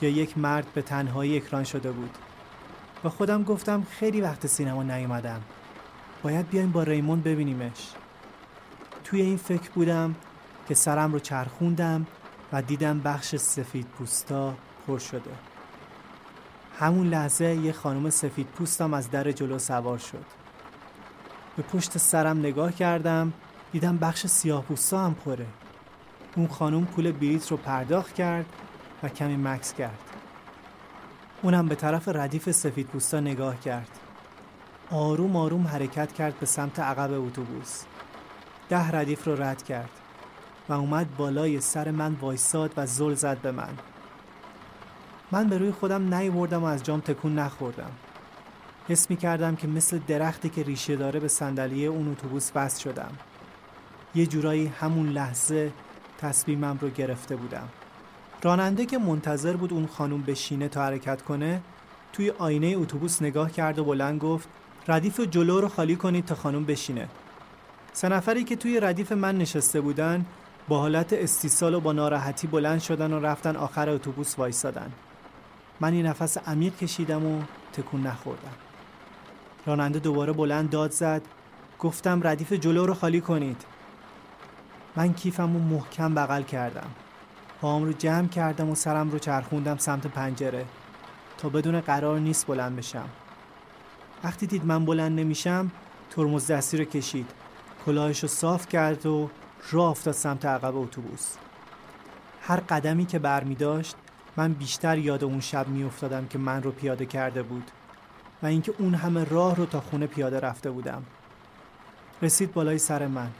یا 0.02 0.08
یک 0.08 0.38
مرد 0.38 0.66
به 0.74 0.82
تنهایی 0.82 1.36
اکران 1.36 1.64
شده 1.64 1.92
بود. 1.92 2.18
با 3.02 3.10
خودم 3.10 3.42
گفتم 3.42 3.86
خیلی 3.90 4.20
وقت 4.20 4.46
سینما 4.46 4.82
نیومدم. 4.82 5.40
باید 6.22 6.48
بیایم 6.50 6.72
با 6.72 6.82
ریموند 6.82 7.22
ببینیمش. 7.22 7.88
توی 9.10 9.22
این 9.22 9.36
فکر 9.36 9.70
بودم 9.70 10.14
که 10.68 10.74
سرم 10.74 11.12
رو 11.12 11.18
چرخوندم 11.18 12.06
و 12.52 12.62
دیدم 12.62 13.00
بخش 13.00 13.36
سفید 13.36 13.86
پوستا 13.86 14.54
پر 14.86 14.98
شده. 14.98 15.30
همون 16.78 17.06
لحظه 17.06 17.44
یه 17.44 17.72
خانم 17.72 18.10
سفید 18.10 18.46
پوستم 18.46 18.94
از 18.94 19.10
در 19.10 19.32
جلو 19.32 19.58
سوار 19.58 19.98
شد. 19.98 20.24
به 21.56 21.62
پشت 21.62 21.98
سرم 21.98 22.38
نگاه 22.38 22.72
کردم 22.72 23.32
دیدم 23.72 23.96
بخش 23.96 24.26
سیاه 24.26 24.62
پوستا 24.62 25.04
هم 25.04 25.14
پره. 25.14 25.46
اون 26.36 26.48
خانم 26.48 26.84
پول 26.84 27.12
بلیط 27.12 27.48
رو 27.48 27.56
پرداخت 27.56 28.14
کرد 28.14 28.46
و 29.02 29.08
کمی 29.08 29.36
مکس 29.36 29.74
کرد. 29.74 29.98
اونم 31.42 31.68
به 31.68 31.74
طرف 31.74 32.08
ردیف 32.08 32.50
سفید 32.50 32.86
پوستا 32.86 33.20
نگاه 33.20 33.60
کرد. 33.60 33.88
آروم 34.90 35.36
آروم 35.36 35.66
حرکت 35.66 36.12
کرد 36.12 36.38
به 36.40 36.46
سمت 36.46 36.80
عقب 36.80 37.12
اتوبوس. 37.12 37.82
ده 38.70 38.90
ردیف 38.90 39.26
رو 39.26 39.42
رد 39.42 39.62
کرد 39.62 39.90
و 40.68 40.72
اومد 40.72 41.16
بالای 41.16 41.60
سر 41.60 41.90
من 41.90 42.12
وایساد 42.12 42.72
و 42.76 42.86
زل 42.86 43.14
زد 43.14 43.38
به 43.38 43.52
من. 43.52 43.78
من 45.32 45.48
به 45.48 45.58
روی 45.58 45.70
خودم 45.70 46.14
نیوردم 46.14 46.62
و 46.62 46.66
از 46.66 46.82
جام 46.82 47.00
تکون 47.00 47.38
نخوردم. 47.38 47.90
حس 48.88 49.10
می 49.10 49.16
کردم 49.16 49.56
که 49.56 49.68
مثل 49.68 49.98
درختی 49.98 50.48
که 50.48 50.62
ریشه 50.62 50.96
داره 50.96 51.20
به 51.20 51.28
صندلی 51.28 51.86
اون 51.86 52.12
اتوبوس 52.12 52.50
وصل 52.54 52.80
شدم. 52.80 53.12
یه 54.14 54.26
جورایی 54.26 54.66
همون 54.66 55.08
لحظه 55.08 55.72
تصمیمم 56.18 56.78
رو 56.80 56.88
گرفته 56.88 57.36
بودم. 57.36 57.68
راننده 58.42 58.86
که 58.86 58.98
منتظر 58.98 59.56
بود 59.56 59.72
اون 59.72 59.86
خانم 59.86 60.22
بشینه 60.22 60.68
تا 60.68 60.82
حرکت 60.82 61.22
کنه 61.22 61.60
توی 62.12 62.30
آینه 62.30 62.74
اتوبوس 62.76 63.22
نگاه 63.22 63.52
کرد 63.52 63.78
و 63.78 63.84
بلند 63.84 64.20
گفت 64.20 64.48
ردیف 64.88 65.20
جلو 65.20 65.60
رو 65.60 65.68
خالی 65.68 65.96
کنید 65.96 66.24
تا 66.24 66.34
خانم 66.34 66.64
بشینه. 66.64 67.08
سه 67.92 68.08
نفری 68.08 68.44
که 68.44 68.56
توی 68.56 68.80
ردیف 68.80 69.12
من 69.12 69.38
نشسته 69.38 69.80
بودن 69.80 70.26
با 70.68 70.78
حالت 70.78 71.12
استیصال 71.12 71.74
و 71.74 71.80
با 71.80 71.92
ناراحتی 71.92 72.46
بلند 72.46 72.80
شدن 72.80 73.12
و 73.12 73.20
رفتن 73.20 73.56
آخر 73.56 73.88
اتوبوس 73.88 74.38
وایسادن 74.38 74.92
من 75.80 75.94
یه 75.94 76.02
نفس 76.02 76.38
عمیق 76.38 76.76
کشیدم 76.76 77.26
و 77.26 77.42
تکون 77.72 78.02
نخوردم. 78.02 78.52
راننده 79.66 79.98
دوباره 79.98 80.32
بلند 80.32 80.70
داد 80.70 80.90
زد. 80.90 81.22
گفتم 81.78 82.20
ردیف 82.24 82.52
جلو 82.52 82.86
رو 82.86 82.94
خالی 82.94 83.20
کنید. 83.20 83.64
من 84.96 85.12
کیفم 85.12 85.52
رو 85.52 85.58
محکم 85.58 86.14
بغل 86.14 86.42
کردم. 86.42 86.90
پاهم 87.60 87.84
رو 87.84 87.92
جمع 87.92 88.28
کردم 88.28 88.70
و 88.70 88.74
سرم 88.74 89.10
رو 89.10 89.18
چرخوندم 89.18 89.78
سمت 89.78 90.06
پنجره 90.06 90.64
تا 91.38 91.48
بدون 91.48 91.80
قرار 91.80 92.18
نیست 92.18 92.46
بلند 92.46 92.76
بشم. 92.76 93.08
وقتی 94.24 94.46
دید 94.46 94.66
من 94.66 94.84
بلند 94.84 95.20
نمیشم 95.20 95.70
ترمز 96.10 96.50
دستی 96.50 96.76
رو 96.76 96.84
کشید. 96.84 97.39
کلاهش 97.86 98.20
رو 98.20 98.28
صاف 98.28 98.68
کرد 98.68 99.06
و 99.06 99.30
راه 99.70 99.90
افتاد 99.90 100.14
سمت 100.14 100.44
عقب 100.44 100.76
اتوبوس. 100.76 101.36
هر 102.42 102.60
قدمی 102.60 103.06
که 103.06 103.18
بر 103.18 103.44
می 103.44 103.54
داشت 103.54 103.96
من 104.36 104.52
بیشتر 104.52 104.98
یاد 104.98 105.24
اون 105.24 105.40
شب 105.40 105.68
می 105.68 105.84
افتادم 105.84 106.26
که 106.26 106.38
من 106.38 106.62
رو 106.62 106.70
پیاده 106.70 107.06
کرده 107.06 107.42
بود 107.42 107.70
و 108.42 108.46
اینکه 108.46 108.74
اون 108.78 108.94
همه 108.94 109.24
راه 109.24 109.56
رو 109.56 109.66
تا 109.66 109.80
خونه 109.80 110.06
پیاده 110.06 110.40
رفته 110.40 110.70
بودم. 110.70 111.02
رسید 112.22 112.52
بالای 112.52 112.78
سر 112.78 113.06
من. 113.06 113.30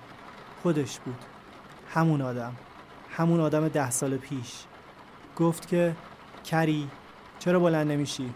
خودش 0.63 0.99
بود. 0.99 1.25
همون 1.95 2.23
آدم. 2.23 2.53
همون 3.11 3.41
آدم 3.41 3.69
ده 3.69 3.91
سال 3.91 4.17
پیش. 4.17 4.65
گفت 5.37 5.69
که 5.69 5.97
کری 6.45 6.89
چرا 7.39 7.61
بلند 7.61 7.93
نمیشی؟ 7.93 8.33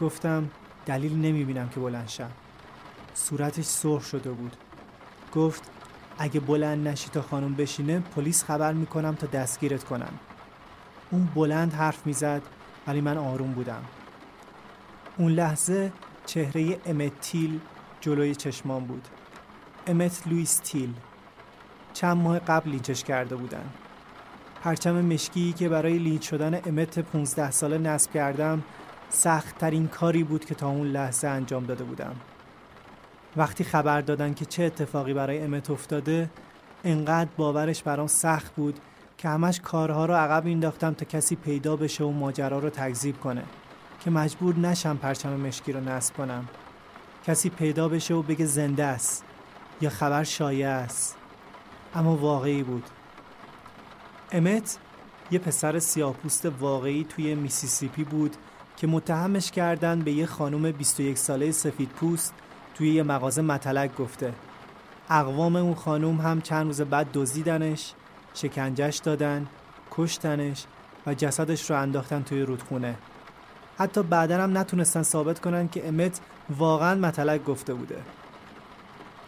گفتم 0.00 0.50
دلیل 0.86 1.14
نمی‌بینم 1.14 1.68
که 1.68 1.80
بلند 1.80 2.08
شم. 2.08 2.30
صورتش 3.14 3.64
سرخ 3.64 4.04
شده 4.04 4.30
بود. 4.30 4.56
گفت 5.32 5.70
اگه 6.18 6.40
بلند 6.40 6.88
نشی 6.88 7.08
تا 7.10 7.22
خانم 7.22 7.54
بشینه 7.54 7.98
پلیس 8.00 8.44
خبر 8.44 8.72
می‌کنم 8.72 9.14
تا 9.14 9.26
دستگیرت 9.26 9.84
کنن. 9.84 10.12
اون 11.10 11.28
بلند 11.34 11.72
حرف 11.72 12.06
می‌زد 12.06 12.42
ولی 12.86 13.00
من 13.00 13.18
آروم 13.18 13.52
بودم. 13.52 13.84
اون 15.18 15.32
لحظه 15.32 15.92
چهره 16.26 16.78
امت 16.86 17.20
تیل 17.20 17.60
جلوی 18.00 18.34
چشمام 18.34 18.84
بود. 18.84 19.08
امت 19.86 20.22
لویس 20.26 20.56
تیل. 20.56 20.94
چند 21.92 22.16
ماه 22.16 22.38
قبل 22.38 22.70
لینچش 22.70 23.04
کرده 23.04 23.36
بودن. 23.36 23.64
پرچم 24.62 25.04
مشکی 25.04 25.52
که 25.52 25.68
برای 25.68 25.98
لینچ 25.98 26.30
شدن 26.30 26.60
امت 26.66 26.98
15 26.98 27.50
ساله 27.50 27.78
نصب 27.78 28.12
کردم 28.12 28.62
سخت 29.08 29.58
ترین 29.58 29.88
کاری 29.88 30.24
بود 30.24 30.44
که 30.44 30.54
تا 30.54 30.68
اون 30.68 30.86
لحظه 30.86 31.28
انجام 31.28 31.64
داده 31.64 31.84
بودم. 31.84 32.16
وقتی 33.36 33.64
خبر 33.64 34.00
دادن 34.00 34.34
که 34.34 34.44
چه 34.44 34.62
اتفاقی 34.62 35.14
برای 35.14 35.40
امت 35.40 35.70
افتاده 35.70 36.30
انقدر 36.84 37.30
باورش 37.36 37.82
برام 37.82 38.06
سخت 38.06 38.54
بود 38.54 38.78
که 39.18 39.28
همش 39.28 39.60
کارها 39.60 40.06
رو 40.06 40.14
عقب 40.14 40.44
مینداختم 40.44 40.94
تا 40.94 41.04
کسی 41.04 41.36
پیدا 41.36 41.76
بشه 41.76 42.04
و 42.04 42.10
ماجرا 42.10 42.58
رو 42.58 42.70
تکذیب 42.70 43.20
کنه 43.20 43.42
که 44.04 44.10
مجبور 44.10 44.56
نشم 44.56 44.96
پرچم 44.96 45.40
مشکی 45.40 45.72
رو 45.72 45.80
نصب 45.80 46.16
کنم. 46.16 46.48
کسی 47.26 47.50
پیدا 47.50 47.88
بشه 47.88 48.14
و 48.14 48.22
بگه 48.22 48.46
زنده 48.46 48.84
است 48.84 49.24
یا 49.80 49.90
خبر 49.90 50.24
شایع 50.24 50.68
است. 50.68 51.16
اما 51.94 52.16
واقعی 52.16 52.62
بود. 52.62 52.84
امت 54.32 54.78
یه 55.30 55.38
پسر 55.38 55.78
سیاهپوست 55.78 56.46
واقعی 56.46 57.04
توی 57.04 57.34
میسیسیپی 57.34 58.04
بود 58.04 58.36
که 58.76 58.86
متهمش 58.86 59.50
کردن 59.50 60.00
به 60.00 60.12
یه 60.12 60.26
خانم 60.26 60.72
21 60.72 61.18
ساله 61.18 61.50
سفید 61.50 61.88
پوست 61.88 62.34
توی 62.74 62.94
یه 62.94 63.02
مغازه 63.02 63.42
متلک 63.42 63.96
گفته. 63.96 64.32
اقوام 65.10 65.56
اون 65.56 65.74
خانوم 65.74 66.20
هم 66.20 66.40
چند 66.40 66.66
روز 66.66 66.80
بعد 66.80 67.06
دزدیدنش 67.12 67.92
شکنجش 68.34 68.96
دادن 68.96 69.46
کشتنش 69.90 70.64
و 71.06 71.14
جسدش 71.14 71.70
رو 71.70 71.76
انداختن 71.76 72.22
توی 72.22 72.42
رودخونه. 72.42 72.94
حتی 73.78 74.02
بعدا 74.02 74.42
هم 74.42 74.58
نتونستن 74.58 75.02
ثابت 75.02 75.40
کنن 75.40 75.68
که 75.68 75.88
امت 75.88 76.20
واقعا 76.58 76.94
متلک 76.94 77.44
گفته 77.44 77.74
بوده. 77.74 77.98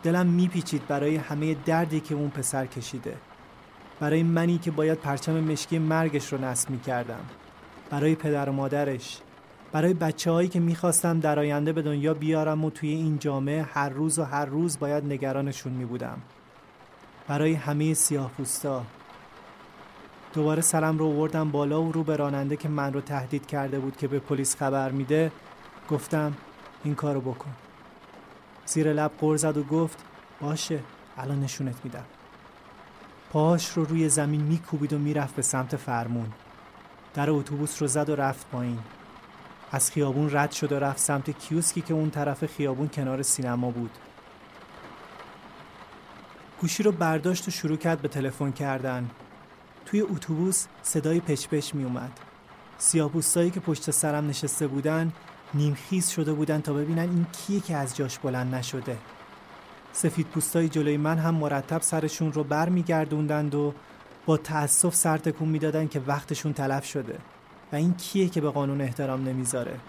دلم 0.02 0.26
میپیچید 0.26 0.86
برای 0.86 1.16
همه 1.16 1.54
دردی 1.54 2.00
که 2.00 2.14
اون 2.14 2.30
پسر 2.30 2.66
کشیده. 2.66 3.16
برای 4.00 4.22
منی 4.22 4.58
که 4.58 4.70
باید 4.70 4.98
پرچم 4.98 5.40
مشکی 5.40 5.78
مرگش 5.78 6.32
رو 6.32 6.44
نصب 6.44 6.70
می‌کردم. 6.70 7.24
برای 7.90 8.14
پدر 8.14 8.48
و 8.48 8.52
مادرش. 8.52 9.18
برای 9.74 9.94
بچه 9.94 10.30
هایی 10.30 10.48
که 10.48 10.60
می‌خواستم 10.60 11.20
در 11.20 11.38
آینده 11.38 11.72
به 11.72 11.82
دنیا 11.82 12.14
بیارم 12.14 12.64
و 12.64 12.70
توی 12.70 12.88
این 12.88 13.18
جامعه 13.18 13.62
هر 13.62 13.88
روز 13.88 14.18
و 14.18 14.24
هر 14.24 14.44
روز 14.44 14.78
باید 14.78 15.04
نگرانشون 15.04 15.72
میبودم. 15.72 16.18
برای 17.28 17.54
همه 17.54 17.94
سیاه 17.94 18.30
پوستا 18.30 18.82
دوباره 20.34 20.62
سرم 20.62 20.98
رو 20.98 21.12
وردم 21.12 21.50
بالا 21.50 21.82
و 21.82 21.92
رو 21.92 22.04
به 22.04 22.16
راننده 22.16 22.56
که 22.56 22.68
من 22.68 22.92
رو 22.92 23.00
تهدید 23.00 23.46
کرده 23.46 23.78
بود 23.78 23.96
که 23.96 24.08
به 24.08 24.18
پلیس 24.18 24.56
خبر 24.56 24.90
میده 24.90 25.32
گفتم 25.90 26.34
این 26.84 26.94
کارو 26.94 27.20
بکن. 27.20 27.50
زیر 28.66 28.92
لب 28.92 29.12
غر 29.20 29.36
زد 29.36 29.56
و 29.56 29.62
گفت 29.62 30.04
باشه 30.40 30.78
الان 31.18 31.40
نشونت 31.40 31.76
میدم. 31.84 32.04
پاهاش 33.32 33.68
رو 33.68 33.84
روی 33.84 34.08
زمین 34.08 34.40
میکوبید 34.40 34.92
و 34.92 34.98
می‌رفت 34.98 35.36
به 35.36 35.42
سمت 35.42 35.76
فرمون. 35.76 36.32
در 37.14 37.30
اتوبوس 37.30 37.82
رو 37.82 37.88
زد 37.88 38.10
و 38.10 38.16
رفت 38.16 38.50
پایین. 38.50 38.78
از 39.74 39.90
خیابون 39.90 40.28
رد 40.32 40.52
شد 40.52 40.72
و 40.72 40.78
رفت 40.78 40.98
سمت 40.98 41.30
کیوسکی 41.30 41.80
که 41.80 41.94
اون 41.94 42.10
طرف 42.10 42.46
خیابون 42.46 42.88
کنار 42.88 43.22
سینما 43.22 43.70
بود. 43.70 43.90
گوشی 46.60 46.82
رو 46.82 46.92
برداشت 46.92 47.48
و 47.48 47.50
شروع 47.50 47.76
کرد 47.76 48.02
به 48.02 48.08
تلفن 48.08 48.50
کردن. 48.50 49.10
توی 49.86 50.00
اتوبوس 50.00 50.66
صدای 50.82 51.20
پچپچ 51.20 51.74
می 51.74 51.84
اومد. 51.84 52.20
سیاپوستایی 52.78 53.50
که 53.50 53.60
پشت 53.60 53.90
سرم 53.90 54.28
نشسته 54.28 54.66
بودن 54.66 55.12
نیمخیز 55.54 56.08
شده 56.08 56.32
بودن 56.32 56.60
تا 56.60 56.72
ببینن 56.72 56.98
این 56.98 57.26
کیه 57.32 57.60
که 57.60 57.76
از 57.76 57.96
جاش 57.96 58.18
بلند 58.18 58.54
نشده. 58.54 58.98
سفید 59.92 60.26
پوستای 60.26 60.68
جلوی 60.68 60.96
من 60.96 61.18
هم 61.18 61.34
مرتب 61.34 61.82
سرشون 61.82 62.32
رو 62.32 62.44
بر 62.44 62.68
می 62.68 62.82
گردوندند 62.82 63.54
و 63.54 63.74
با 64.26 64.36
تأسف 64.36 64.94
سر 64.94 65.18
تکون 65.18 65.48
می‌دادن 65.48 65.88
که 65.88 66.00
وقتشون 66.00 66.52
تلف 66.52 66.84
شده. 66.84 67.18
این 67.74 67.94
کیه 67.94 68.28
که 68.28 68.40
به 68.40 68.50
قانون 68.50 68.80
احترام 68.80 69.28
نمی‌ذاره؟ 69.28 69.80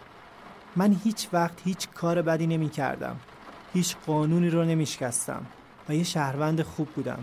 من 0.76 0.96
هیچ 1.04 1.28
وقت 1.34 1.62
هیچ 1.64 1.88
کار 1.90 2.22
بدی 2.22 2.48
نمی 2.48 2.70
کردم 2.70 3.16
هیچ 3.74 3.96
قانونی 4.08 4.50
رو 4.50 4.64
نمیشکستم 4.64 5.46
و 5.90 5.96
یه 5.96 6.04
شهروند 6.04 6.62
خوب 6.62 6.88
بودم. 6.90 7.20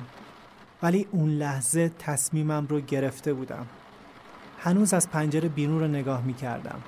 ولی 0.83 1.07
اون 1.11 1.31
لحظه 1.31 1.89
تصمیمم 1.99 2.67
رو 2.67 2.81
گرفته 2.81 3.35
بودم. 3.35 3.67
هنوز 4.59 4.95
از 4.95 5.11
پنجره 5.11 5.49
بیرون 5.49 5.81
رو 5.81 5.89
نگاه 5.89 6.23
می 6.23 6.35
کردم 6.35 6.83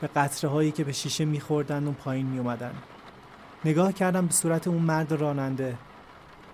به 0.00 0.06
قطره 0.06 0.50
هایی 0.50 0.70
که 0.70 0.84
به 0.84 0.92
شیشه 0.92 1.24
می 1.24 1.40
خوردن 1.40 1.86
و 1.86 1.92
پایین 1.92 2.26
می 2.26 2.38
اومدن. 2.38 2.72
نگاه 3.64 3.92
کردم 3.92 4.26
به 4.26 4.32
صورت 4.32 4.68
اون 4.68 4.82
مرد 4.82 5.12
راننده. 5.12 5.76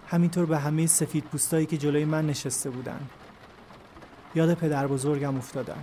همینطور 0.09 0.47
به 0.47 0.59
همه 0.59 0.87
سفید 0.87 1.25
پوستایی 1.25 1.67
که 1.67 1.77
جلوی 1.77 2.05
من 2.05 2.27
نشسته 2.27 2.71
بودن. 2.71 3.01
یاد 4.35 4.55
پدر 4.55 4.87
بزرگم 4.87 5.37
افتادم 5.37 5.83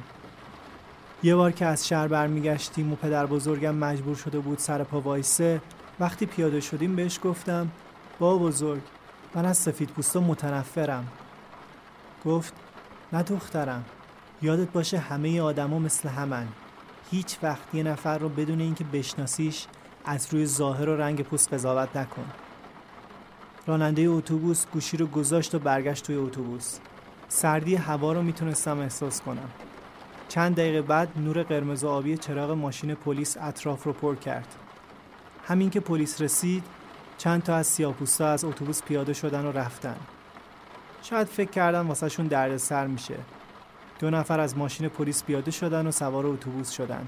یه 1.24 1.36
بار 1.36 1.52
که 1.52 1.66
از 1.66 1.88
شهر 1.88 2.08
برمیگشتیم 2.08 2.94
و 2.94 2.96
پدر 2.96 3.26
بزرگم 3.26 3.76
مجبور 3.76 4.16
شده 4.16 4.40
بود 4.40 4.60
سر 4.60 4.84
پا 4.84 5.02
وایسه 5.02 5.62
وقتی 6.00 6.26
پیاده 6.26 6.60
شدیم 6.60 6.96
بهش 6.96 7.20
گفتم 7.24 7.72
با 8.20 8.38
بزرگ 8.38 8.82
من 9.36 9.46
از 9.46 9.58
سفید 9.58 9.90
پوستا 9.90 10.20
متنفرم. 10.20 11.08
گفت 12.26 12.54
نه 13.14 13.24
دخترم 13.24 13.86
یادت 14.42 14.72
باشه 14.72 14.98
همه 14.98 15.42
آدما 15.42 15.80
مثل 15.80 16.10
همن. 16.10 16.48
هیچ 17.12 17.38
وقت 17.44 17.74
یه 17.74 17.84
نفر 17.84 18.18
رو 18.18 18.30
بدون 18.30 18.62
اینکه 18.62 18.84
بشناسیش 18.84 19.66
از 20.06 20.34
روی 20.34 20.46
ظاهر 20.46 20.90
و 20.90 20.98
رنگ 20.98 21.22
پوست 21.22 21.54
قضاوت 21.54 21.96
نکن. 21.96 22.26
راننده 23.68 24.02
اتوبوس 24.02 24.66
گوشی 24.74 24.98
رو 24.98 25.08
گذاشت 25.08 25.56
و 25.56 25.60
برگشت 25.60 26.06
توی 26.06 26.16
اتوبوس. 26.16 26.78
سردی 27.28 27.76
هوا 27.76 28.14
رو 28.14 28.22
می‌تونستم 28.22 28.80
احساس 28.80 29.22
کنم. 29.22 29.50
چند 30.30 30.56
دقیقه 30.56 30.82
بعد 30.82 31.10
نور 31.18 31.44
قرمز 31.44 31.84
و 31.84 31.88
آبی 31.88 32.18
چراغ 32.18 32.52
ماشین 32.52 32.96
پلیس 32.96 33.38
اطراف 33.42 33.84
رو 33.84 33.94
پر 33.94 34.16
کرد. 34.16 34.56
همین 35.48 35.70
که 35.70 35.80
پلیس 35.80 36.22
رسید 36.22 36.64
چند 37.18 37.44
تا 37.44 37.56
از 37.56 37.68
سیاپوستا 37.68 38.28
از 38.28 38.46
اتوبوس 38.46 38.84
پیاده 38.84 39.14
شدن 39.14 39.46
و 39.46 39.52
رفتن. 39.52 39.96
شاید 41.02 41.28
فکر 41.28 41.52
کردن 41.52 41.82
واسه 41.82 42.10
شون 42.10 42.28
درد 42.28 42.58
سر 42.58 42.88
میشه. 42.88 43.16
دو 44.00 44.10
نفر 44.10 44.40
از 44.40 44.58
ماشین 44.58 44.90
پلیس 44.90 45.24
پیاده 45.24 45.52
شدن 45.52 45.88
و 45.88 45.92
سوار 45.92 46.28
اتوبوس 46.28 46.70
شدن. 46.70 47.08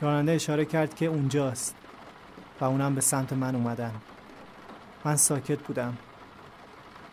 راننده 0.00 0.32
اشاره 0.32 0.64
کرد 0.64 0.94
که 0.94 1.06
اونجاست 1.06 1.74
و 2.60 2.64
اونم 2.64 2.94
به 2.94 3.00
سمت 3.00 3.32
من 3.32 3.54
اومدن. 3.54 3.92
من 5.04 5.16
ساکت 5.16 5.58
بودم. 5.58 5.96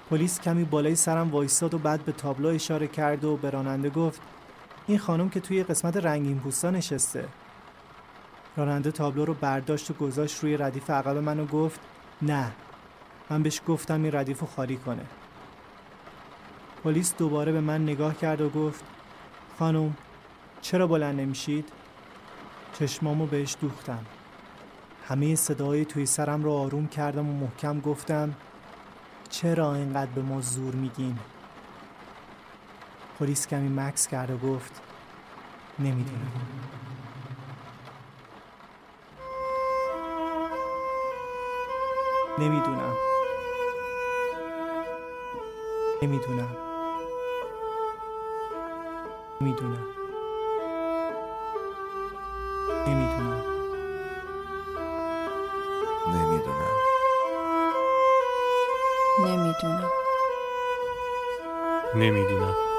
پلیس 0.10 0.40
کمی 0.40 0.64
بالای 0.64 0.96
سرم 0.96 1.32
وایستاد 1.32 1.74
و 1.74 1.78
بعد 1.78 2.06
به 2.06 2.12
تابلو 2.12 2.50
اشاره 2.50 2.88
کرد 2.88 3.26
و 3.26 3.38
به 3.38 3.50
راننده 3.50 3.90
گفت 3.90 4.22
این 4.90 5.00
خانم 5.00 5.30
که 5.30 5.40
توی 5.40 5.64
قسمت 5.64 5.98
رنگین 5.98 6.40
پوستا 6.40 6.70
نشسته 6.70 7.28
راننده 8.58 8.92
تابلو 8.92 9.26
رو 9.26 9.34
برداشت 9.34 9.92
و 9.92 9.94
گذاشت 9.94 10.44
روی 10.44 10.58
ردیف 10.58 10.90
عقب 10.90 11.18
من 11.18 11.40
و 11.40 11.46
گفت 11.46 11.80
نه 12.22 12.52
من 13.30 13.44
بهش 13.44 13.62
گفتم 13.68 14.04
این 14.04 14.16
ردیف 14.16 14.40
رو 14.40 14.48
خالی 14.48 14.78
کنه 14.78 15.06
پلیس 16.84 17.16
دوباره 17.18 17.52
به 17.52 17.62
من 17.62 17.84
نگاه 17.84 18.18
کرد 18.18 18.42
و 18.42 18.50
گفت 18.50 18.84
خانم 19.60 19.94
چرا 20.62 20.88
بلند 20.88 21.20
نمیشید؟ 21.20 21.70
چشمامو 22.80 23.26
بهش 23.26 23.56
دوختم 23.62 24.06
همه 25.08 25.36
صدای 25.36 25.86
توی 25.86 26.06
سرم 26.06 26.44
رو 26.44 26.52
آروم 26.52 26.88
کردم 26.88 27.30
و 27.30 27.34
محکم 27.34 27.80
گفتم 27.80 28.34
چرا 29.30 29.76
اینقدر 29.76 30.12
به 30.12 30.22
ما 30.22 30.42
زور 30.42 30.76
میگین؟ 30.76 31.20
پلیس 33.20 33.48
کمی 33.48 33.70
مکس 33.70 34.08
کرد 34.08 34.30
و 34.32 34.38
گفت 34.38 34.82
نمی‌دونم. 35.80 36.32
نمی‌دونم. 42.40 42.96
نمی‌دونم. 46.02 46.58
نمی‌دونم. 49.42 49.86
نمی‌دونم. 52.88 53.44
نمی‌دونم. 56.08 56.14
نمی‌دونم. 56.14 56.72
نمی‌دونم. 59.26 59.92
نمی‌دونم 61.96 62.79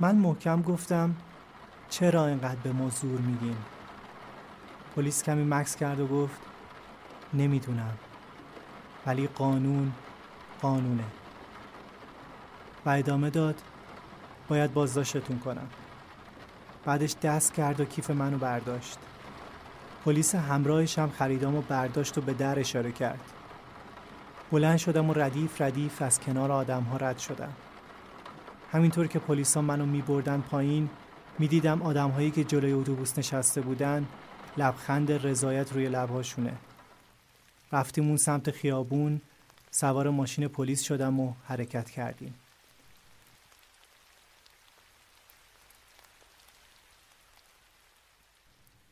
من 0.00 0.16
محکم 0.16 0.62
گفتم 0.62 1.14
چرا 1.88 2.26
اینقدر 2.26 2.60
به 2.62 2.72
ما 2.72 2.88
زور 2.88 3.20
میگین؟ 3.20 3.56
پلیس 4.96 5.22
کمی 5.22 5.44
مکس 5.44 5.76
کرد 5.76 6.00
و 6.00 6.06
گفت 6.06 6.40
نمی‌دونم 7.34 7.94
ولی 9.06 9.26
قانون 9.26 9.92
قانونه. 10.62 11.04
و 12.86 12.90
ادامه 12.90 13.30
داد 13.30 13.62
باید 14.48 14.74
بازداشتتون 14.74 15.38
کنم. 15.38 15.68
بعدش 16.84 17.14
دست 17.22 17.54
کرد 17.54 17.80
و 17.80 17.84
کیف 17.84 18.10
منو 18.10 18.38
برداشت. 18.38 18.98
پلیس 20.04 20.34
همراهش 20.34 20.98
هم 20.98 21.10
خریدام 21.10 21.56
و 21.56 21.62
برداشت 21.62 22.18
و 22.18 22.20
به 22.20 22.32
در 22.32 22.58
اشاره 22.58 22.92
کرد. 22.92 23.20
بلند 24.52 24.78
شدم 24.78 25.10
و 25.10 25.12
ردیف 25.12 25.60
ردیف 25.60 26.02
از 26.02 26.20
کنار 26.20 26.52
آدم 26.52 26.82
ها 26.82 26.96
رد 26.96 27.18
شدم. 27.18 27.52
همینطور 28.72 29.06
که 29.06 29.18
پلیسا 29.18 29.62
منو 29.62 29.86
می 29.86 30.02
بردن 30.02 30.40
پایین 30.40 30.90
می 31.38 31.48
دیدم 31.48 31.82
آدم 31.82 32.10
هایی 32.10 32.30
که 32.30 32.44
جلوی 32.44 32.72
اتوبوس 32.72 33.18
نشسته 33.18 33.60
بودن 33.60 34.06
لبخند 34.56 35.12
رضایت 35.12 35.72
روی 35.72 35.88
لبهاشونه. 35.88 36.56
رفتیم 37.72 38.08
اون 38.08 38.16
سمت 38.16 38.50
خیابون 38.50 39.20
سوار 39.70 40.10
ماشین 40.10 40.48
پلیس 40.48 40.82
شدم 40.82 41.20
و 41.20 41.32
حرکت 41.44 41.90
کردیم. 41.90 42.34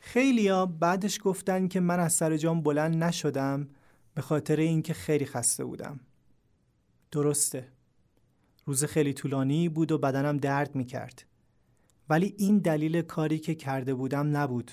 خیلیا 0.00 0.66
بعدش 0.66 1.20
گفتن 1.24 1.68
که 1.68 1.80
من 1.80 2.00
از 2.00 2.12
سر 2.12 2.36
جام 2.36 2.60
بلند 2.60 3.04
نشدم 3.04 3.68
به 4.14 4.22
خاطر 4.22 4.56
اینکه 4.56 4.94
خیلی 4.94 5.26
خسته 5.26 5.64
بودم. 5.64 6.00
درسته. 7.10 7.75
روز 8.66 8.84
خیلی 8.84 9.12
طولانی 9.12 9.68
بود 9.68 9.92
و 9.92 9.98
بدنم 9.98 10.36
درد 10.36 10.74
می 10.74 10.84
کرد. 10.84 11.24
ولی 12.08 12.34
این 12.38 12.58
دلیل 12.58 13.02
کاری 13.02 13.38
که 13.38 13.54
کرده 13.54 13.94
بودم 13.94 14.36
نبود. 14.36 14.70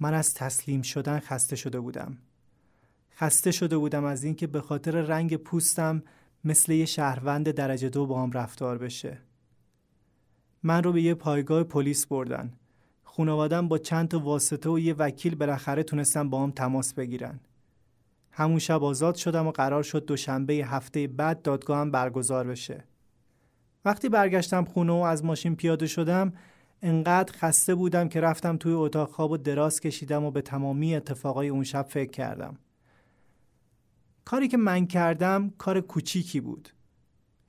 من 0.00 0.14
از 0.14 0.34
تسلیم 0.34 0.82
شدن 0.82 1.18
خسته 1.18 1.56
شده 1.56 1.80
بودم. 1.80 2.18
خسته 3.16 3.50
شده 3.50 3.78
بودم 3.78 4.04
از 4.04 4.24
اینکه 4.24 4.46
به 4.46 4.60
خاطر 4.60 5.00
رنگ 5.00 5.36
پوستم 5.36 6.02
مثل 6.44 6.72
یه 6.72 6.84
شهروند 6.84 7.50
درجه 7.50 7.88
دو 7.88 8.06
با 8.06 8.22
هم 8.22 8.32
رفتار 8.32 8.78
بشه. 8.78 9.18
من 10.62 10.82
رو 10.82 10.92
به 10.92 11.02
یه 11.02 11.14
پایگاه 11.14 11.64
پلیس 11.64 12.06
بردن. 12.06 12.52
خانوادم 13.02 13.68
با 13.68 13.78
چند 13.78 14.08
تا 14.08 14.18
واسطه 14.18 14.70
و 14.70 14.78
یه 14.78 14.94
وکیل 14.94 15.34
بالاخره 15.34 15.82
تونستن 15.82 16.30
با 16.30 16.42
هم 16.42 16.50
تماس 16.50 16.94
بگیرن. 16.94 17.40
همون 18.36 18.58
شب 18.58 18.84
آزاد 18.84 19.14
شدم 19.14 19.46
و 19.46 19.50
قرار 19.50 19.82
شد 19.82 20.04
دوشنبه 20.04 20.54
هفته 20.54 21.06
بعد 21.06 21.42
دادگاهم 21.42 21.90
برگزار 21.90 22.46
بشه. 22.46 22.84
وقتی 23.84 24.08
برگشتم 24.08 24.64
خونه 24.64 24.92
و 24.92 24.96
از 24.96 25.24
ماشین 25.24 25.56
پیاده 25.56 25.86
شدم 25.86 26.32
انقدر 26.82 27.32
خسته 27.38 27.74
بودم 27.74 28.08
که 28.08 28.20
رفتم 28.20 28.56
توی 28.56 28.72
اتاق 28.72 29.10
خواب 29.10 29.30
و 29.30 29.36
دراز 29.36 29.80
کشیدم 29.80 30.24
و 30.24 30.30
به 30.30 30.42
تمامی 30.42 30.94
اتفاقای 30.94 31.48
اون 31.48 31.64
شب 31.64 31.86
فکر 31.88 32.10
کردم. 32.10 32.58
کاری 34.24 34.48
که 34.48 34.56
من 34.56 34.86
کردم 34.86 35.52
کار 35.58 35.80
کوچیکی 35.80 36.40
بود. 36.40 36.68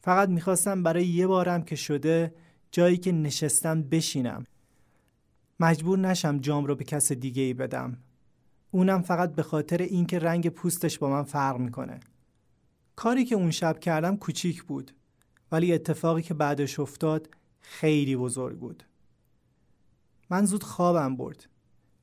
فقط 0.01 0.29
می‌خواستم 0.29 0.83
برای 0.83 1.07
یه 1.07 1.27
بارم 1.27 1.63
که 1.63 1.75
شده 1.75 2.33
جایی 2.71 2.97
که 2.97 3.11
نشستم 3.11 3.83
بشینم. 3.83 4.45
مجبور 5.59 5.99
نشم 5.99 6.37
جام 6.37 6.65
رو 6.65 6.75
به 6.75 6.83
کس 6.83 7.11
دیگه 7.11 7.43
ای 7.43 7.53
بدم. 7.53 7.97
اونم 8.71 9.01
فقط 9.01 9.35
به 9.35 9.43
خاطر 9.43 9.77
اینکه 9.77 10.19
رنگ 10.19 10.49
پوستش 10.49 10.99
با 10.99 11.09
من 11.09 11.23
فرق 11.23 11.57
می‌کنه. 11.57 11.99
کاری 12.95 13.25
که 13.25 13.35
اون 13.35 13.51
شب 13.51 13.79
کردم 13.79 14.17
کوچیک 14.17 14.63
بود 14.63 14.91
ولی 15.51 15.73
اتفاقی 15.73 16.21
که 16.21 16.33
بعدش 16.33 16.79
افتاد 16.79 17.29
خیلی 17.59 18.15
بزرگ 18.15 18.59
بود. 18.59 18.83
من 20.29 20.45
زود 20.45 20.63
خوابم 20.63 21.15
برد. 21.15 21.49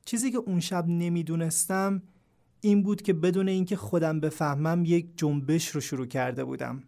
چیزی 0.05 0.31
که 0.31 0.37
اون 0.37 0.59
شب 0.59 0.87
نمی‌دونستم 0.87 2.01
این 2.61 2.83
بود 2.83 3.01
که 3.01 3.13
بدون 3.13 3.47
اینکه 3.47 3.75
خودم 3.75 4.19
بفهمم 4.19 4.85
یک 4.85 5.07
جنبش 5.17 5.67
رو 5.67 5.81
شروع 5.81 6.05
کرده 6.05 6.43
بودم. 6.43 6.83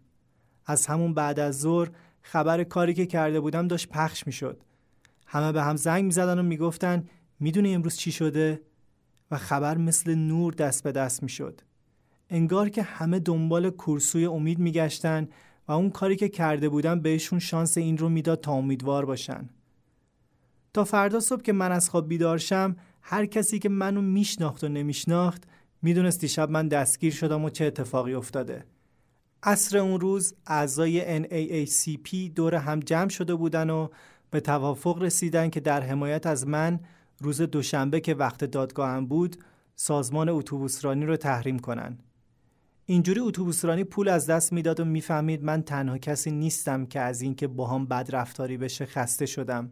از 0.66 0.86
همون 0.86 1.14
بعد 1.14 1.40
از 1.40 1.60
ظهر 1.60 1.90
خبر 2.22 2.64
کاری 2.64 2.94
که 2.94 3.06
کرده 3.06 3.40
بودم 3.40 3.68
داشت 3.68 3.88
پخش 3.88 4.26
می‌شد. 4.26 4.62
همه 5.26 5.52
به 5.52 5.62
هم 5.62 5.76
زنگ 5.76 6.04
می‌زدن 6.04 6.38
و 6.38 6.42
می‌گفتن 6.42 7.08
می‌دونی 7.40 7.74
امروز 7.74 7.96
چی 7.96 8.12
شده؟ 8.12 8.60
و 9.30 9.36
خبر 9.36 9.76
مثل 9.76 10.14
نور 10.14 10.52
دست 10.52 10.82
به 10.82 10.92
دست 10.92 11.22
می‌شد. 11.22 11.60
انگار 12.30 12.68
که 12.68 12.82
همه 12.82 13.18
دنبال 13.18 13.70
کورسوی 13.70 14.26
امید 14.26 14.58
میگشتن 14.58 15.28
و 15.68 15.72
اون 15.72 15.90
کاری 15.90 16.16
که 16.16 16.28
کرده 16.28 16.68
بودم 16.68 17.00
بهشون 17.00 17.38
شانس 17.38 17.78
این 17.78 17.98
رو 17.98 18.08
می‌داد 18.08 18.40
تا 18.40 18.52
امیدوار 18.52 19.04
باشن. 19.04 19.48
تا 20.74 20.84
فردا 20.84 21.20
صبح 21.20 21.42
که 21.42 21.52
من 21.52 21.72
از 21.72 21.90
خواب 21.90 22.08
بیدار 22.08 22.38
شم 22.38 22.76
هر 23.02 23.26
کسی 23.26 23.58
که 23.58 23.68
منو 23.68 24.00
میشناخت 24.00 24.64
و 24.64 24.68
نمیشناخت 24.68 25.44
می‌دونست 25.82 26.20
دیشب 26.20 26.50
من 26.50 26.68
دستگیر 26.68 27.12
شدم 27.12 27.44
و 27.44 27.50
چه 27.50 27.64
اتفاقی 27.64 28.14
افتاده. 28.14 28.64
عصر 29.42 29.78
اون 29.78 30.00
روز 30.00 30.34
اعضای 30.46 31.22
NAACP 31.22 32.14
دور 32.34 32.54
هم 32.54 32.80
جمع 32.80 33.08
شده 33.08 33.34
بودن 33.34 33.70
و 33.70 33.88
به 34.30 34.40
توافق 34.40 35.02
رسیدن 35.02 35.50
که 35.50 35.60
در 35.60 35.80
حمایت 35.80 36.26
از 36.26 36.46
من 36.46 36.80
روز 37.20 37.40
دوشنبه 37.42 38.00
که 38.00 38.14
وقت 38.14 38.44
دادگاهم 38.44 39.06
بود 39.06 39.36
سازمان 39.74 40.28
اتوبوسرانی 40.28 41.06
رو 41.06 41.16
تحریم 41.16 41.58
کنن. 41.58 41.98
اینجوری 42.86 43.20
اتوبوسرانی 43.20 43.84
پول 43.84 44.08
از 44.08 44.26
دست 44.26 44.52
می‌داد 44.52 44.80
و 44.80 44.84
می‌فهمید 44.84 45.44
من 45.44 45.62
تنها 45.62 45.98
کسی 45.98 46.30
نیستم 46.30 46.86
که 46.86 47.00
از 47.00 47.22
اینکه 47.22 47.46
باهام 47.46 47.86
بد 47.86 48.08
رفتاری 48.12 48.56
بشه 48.56 48.86
خسته 48.86 49.26
شدم. 49.26 49.70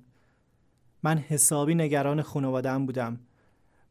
من 1.03 1.19
حسابی 1.19 1.75
نگران 1.75 2.23
خانواده‌ام 2.23 2.87
بودم. 2.87 3.21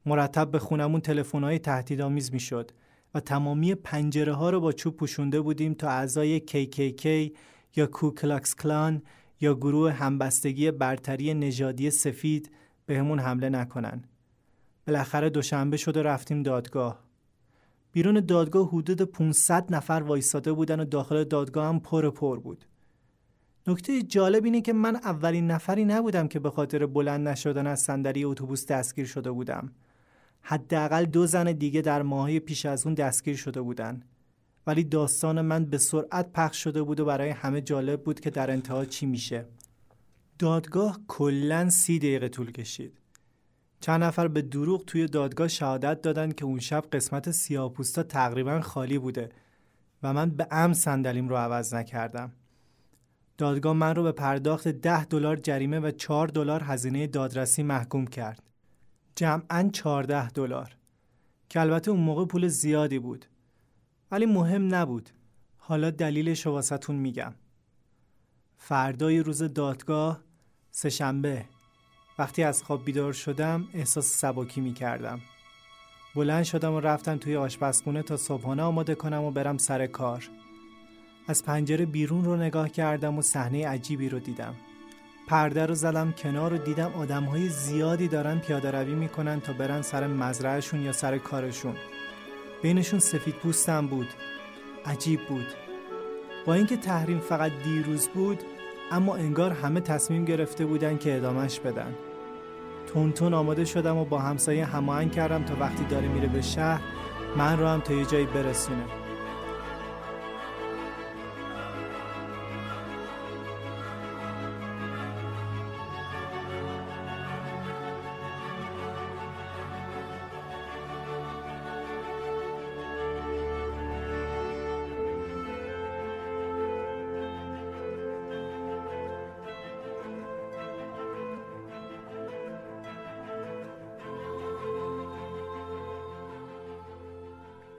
مرتب 0.06 0.51
به 0.51 0.60
خونمون 0.60 1.01
تلفن‌های 1.01 1.60
تهدیدآمیز 1.60 2.34
می‌شد 2.34 2.72
و 3.14 3.20
تمامی 3.20 3.76
پنجره 3.76 4.34
ها 4.34 4.49
رو 4.49 4.60
با 4.60 4.72
چوب 4.72 4.97
پوشونده 4.97 5.41
بودیم 5.41 5.74
تا 5.74 5.89
اعضای 5.89 6.39
KKK 6.39 7.32
یا 7.76 7.88
کوکلاکس 7.88 8.56
کلان 8.56 9.01
یا 9.41 9.54
گروه 9.54 9.91
همبستگی 9.91 10.72
برتری 10.72 11.34
نژادی 11.34 11.91
سفید 11.91 12.51
بهمون 12.86 13.20
حمله 13.20 13.50
نکنن. 13.50 14.04
بالاخره 14.88 15.30
دوشنبه 15.30 15.78
شد 15.78 15.98
و 15.98 16.04
رفتیم 16.04 16.44
دادگاه. 16.44 17.04
بیرون 17.92 18.20
دادگاه 18.20 18.70
حدود 18.70 19.02
500 19.02 19.76
نفر 19.76 20.04
وایساده 20.08 20.54
بودن 20.54 20.80
و 20.80 20.86
داخل 20.86 21.24
دادگاه 21.24 21.68
هم 21.68 21.80
پر 21.80 22.10
پر 22.10 22.40
بود. 22.40 22.66
نکته 23.68 24.02
جالب 24.02 24.46
اینه 24.46 24.62
که 24.62 24.74
من 24.74 24.96
اولین 24.96 25.52
نفری 25.52 25.86
نبودم 25.86 26.28
که 26.28 26.40
به 26.40 26.50
خاطر 26.50 26.86
بلند 26.86 27.28
نشدن 27.28 27.68
از 27.68 27.80
صندلی 27.80 28.24
اتوبوس 28.24 28.66
دستگیر 28.66 29.06
شده 29.06 29.32
بودم. 29.32 29.72
حداقل 30.42 31.06
دو 31.06 31.26
زن 31.26 31.52
دیگه 31.52 31.82
در 31.82 32.02
ماهای 32.02 32.40
پیش 32.40 32.66
از 32.66 32.86
اون 32.86 32.94
دستگیر 32.94 33.36
شده 33.36 33.62
بودن. 33.62 34.04
ولی 34.68 34.84
داستان 34.84 35.42
من 35.42 35.66
به 35.66 35.78
سرعت 35.78 36.32
پخش 36.32 36.64
شده 36.64 36.84
بود 36.84 37.00
و 37.00 37.06
برای 37.06 37.30
همه 37.30 37.62
جالب 37.62 38.04
بود 38.04 38.20
که 38.20 38.30
در 38.30 38.52
انتها 38.52 38.86
چی 38.86 39.06
میشه. 39.06 39.46
دادگاه 40.44 41.00
کلا 41.08 41.70
سی 41.70 42.00
دقیقه 42.00 42.30
طول 42.30 42.52
کشید. 42.52 43.00
چند 43.80 44.04
نفر 44.04 44.28
به 44.28 44.41
دروغ 44.41 44.86
توی 44.86 45.08
دادگاه 45.08 45.48
شهادت 45.48 46.02
دادن 46.02 46.32
که 46.32 46.46
اون 46.46 46.60
شب 46.60 46.84
قسمت 46.91 47.32
سیاه‌پوستا 47.32 48.04
تقریبا 48.04 48.62
خالی 48.62 48.98
بوده 48.98 49.30
و 50.04 50.14
من 50.14 50.30
به 50.30 50.48
ام 50.52 50.74
صندلیم 50.74 51.30
رو 51.30 51.36
عوض 51.36 51.74
نکردم. 51.74 52.32
دادگاه 53.38 53.74
من 53.74 53.96
رو 53.96 54.04
به 54.04 54.12
پرداخت 54.12 54.68
10 54.68 55.06
دلار 55.06 55.36
جریمه 55.36 55.80
و 55.80 55.91
4 55.91 56.28
دلار 56.28 56.64
هزینه 56.64 57.08
دادرسی 57.08 57.64
محکوم 57.64 58.08
کرد. 58.08 58.44
جمعاً 59.16 59.70
14 59.74 60.30
دلار. 60.30 60.78
که 61.50 61.62
البته 61.62 61.91
اون 61.91 62.00
موقع 62.00 62.26
پول 62.26 62.48
زیادی 62.48 63.00
بود. 63.00 63.26
ولی 64.12 64.26
مهم 64.26 64.76
نبود. 64.76 65.10
حالا 65.58 65.91
دلیلش 65.91 66.46
رو 66.46 66.52
واسهتون 66.52 66.96
میگم. 66.96 67.34
فردای 68.58 69.20
روز 69.20 69.44
دادگاه 69.44 70.33
سهشنبه 70.76 71.46
وقتی 72.20 72.44
از 72.44 72.64
خواب 72.64 72.86
بیدار 72.86 73.14
شدم 73.14 73.68
احساس 73.74 74.06
سبکی 74.06 74.62
می 74.62 74.74
کردم. 74.74 75.22
بلند 76.16 76.44
شدم 76.44 76.74
و 76.74 76.80
رفتم 76.80 77.18
توی 77.18 77.36
آشپزخونه 77.36 78.02
تا 78.02 78.18
صبحانه 78.18 78.64
آماده 78.64 78.96
کنم 78.96 79.24
و 79.24 79.32
برم 79.32 79.58
سر 79.58 79.88
کار. 79.88 80.30
از 81.28 81.46
پنجره 81.46 81.86
بیرون 81.86 82.26
رو 82.26 82.36
نگاه 82.36 82.70
کردم 82.70 83.18
و 83.18 83.22
صحنه 83.22 83.68
عجیبی 83.68 84.10
رو 84.10 84.20
دیدم. 84.20 84.56
پرده 85.28 85.66
رو 85.66 85.76
زدم 85.76 86.12
کنار 86.12 86.54
و 86.54 86.58
دیدم 86.58 86.94
آدم 86.94 87.24
های 87.24 87.50
زیادی 87.50 88.08
دارن 88.08 88.40
پیاده 88.40 88.72
روی 88.72 88.96
می‌کنن 88.96 89.42
تا 89.42 89.54
برن 89.54 89.82
سر 89.82 90.08
مزرعهشون 90.08 90.82
یا 90.82 90.92
سر 90.92 91.18
کارشون. 91.18 91.76
بینشون 92.62 93.00
سفید 93.00 93.36
پوستم 93.36 93.88
بود. 93.88 94.08
عجیب 94.86 95.28
بود. 95.28 95.48
با 96.46 96.54
اینکه 96.54 96.78
تحریم 96.78 97.20
فقط 97.20 97.52
دیروز 97.64 98.08
بود 98.08 98.44
اما 98.94 99.16
انگار 99.16 99.52
همه 99.52 99.82
تصمیم 99.82 100.26
گرفته 100.26 100.66
بودن 100.66 100.98
که 100.98 101.18
ادامش 101.18 101.60
بدن. 101.60 101.96
تون 103.16 103.34
آماده 103.34 103.66
شدم 103.66 103.98
و 103.98 104.06
با 104.06 104.20
همسایه 104.20 104.66
هماهنگ 104.66 105.12
کردم 105.12 105.44
تا 105.44 105.54
وقتی 105.60 105.84
داره 105.84 106.08
میره 106.08 106.28
به 106.28 106.41
شهر 106.41 106.82
من 107.38 107.60
رو 107.60 107.68
هم 107.68 107.82
تا 107.82 107.94
یه 107.94 108.06
جایی 108.06 108.26
برسونه. 108.26 109.03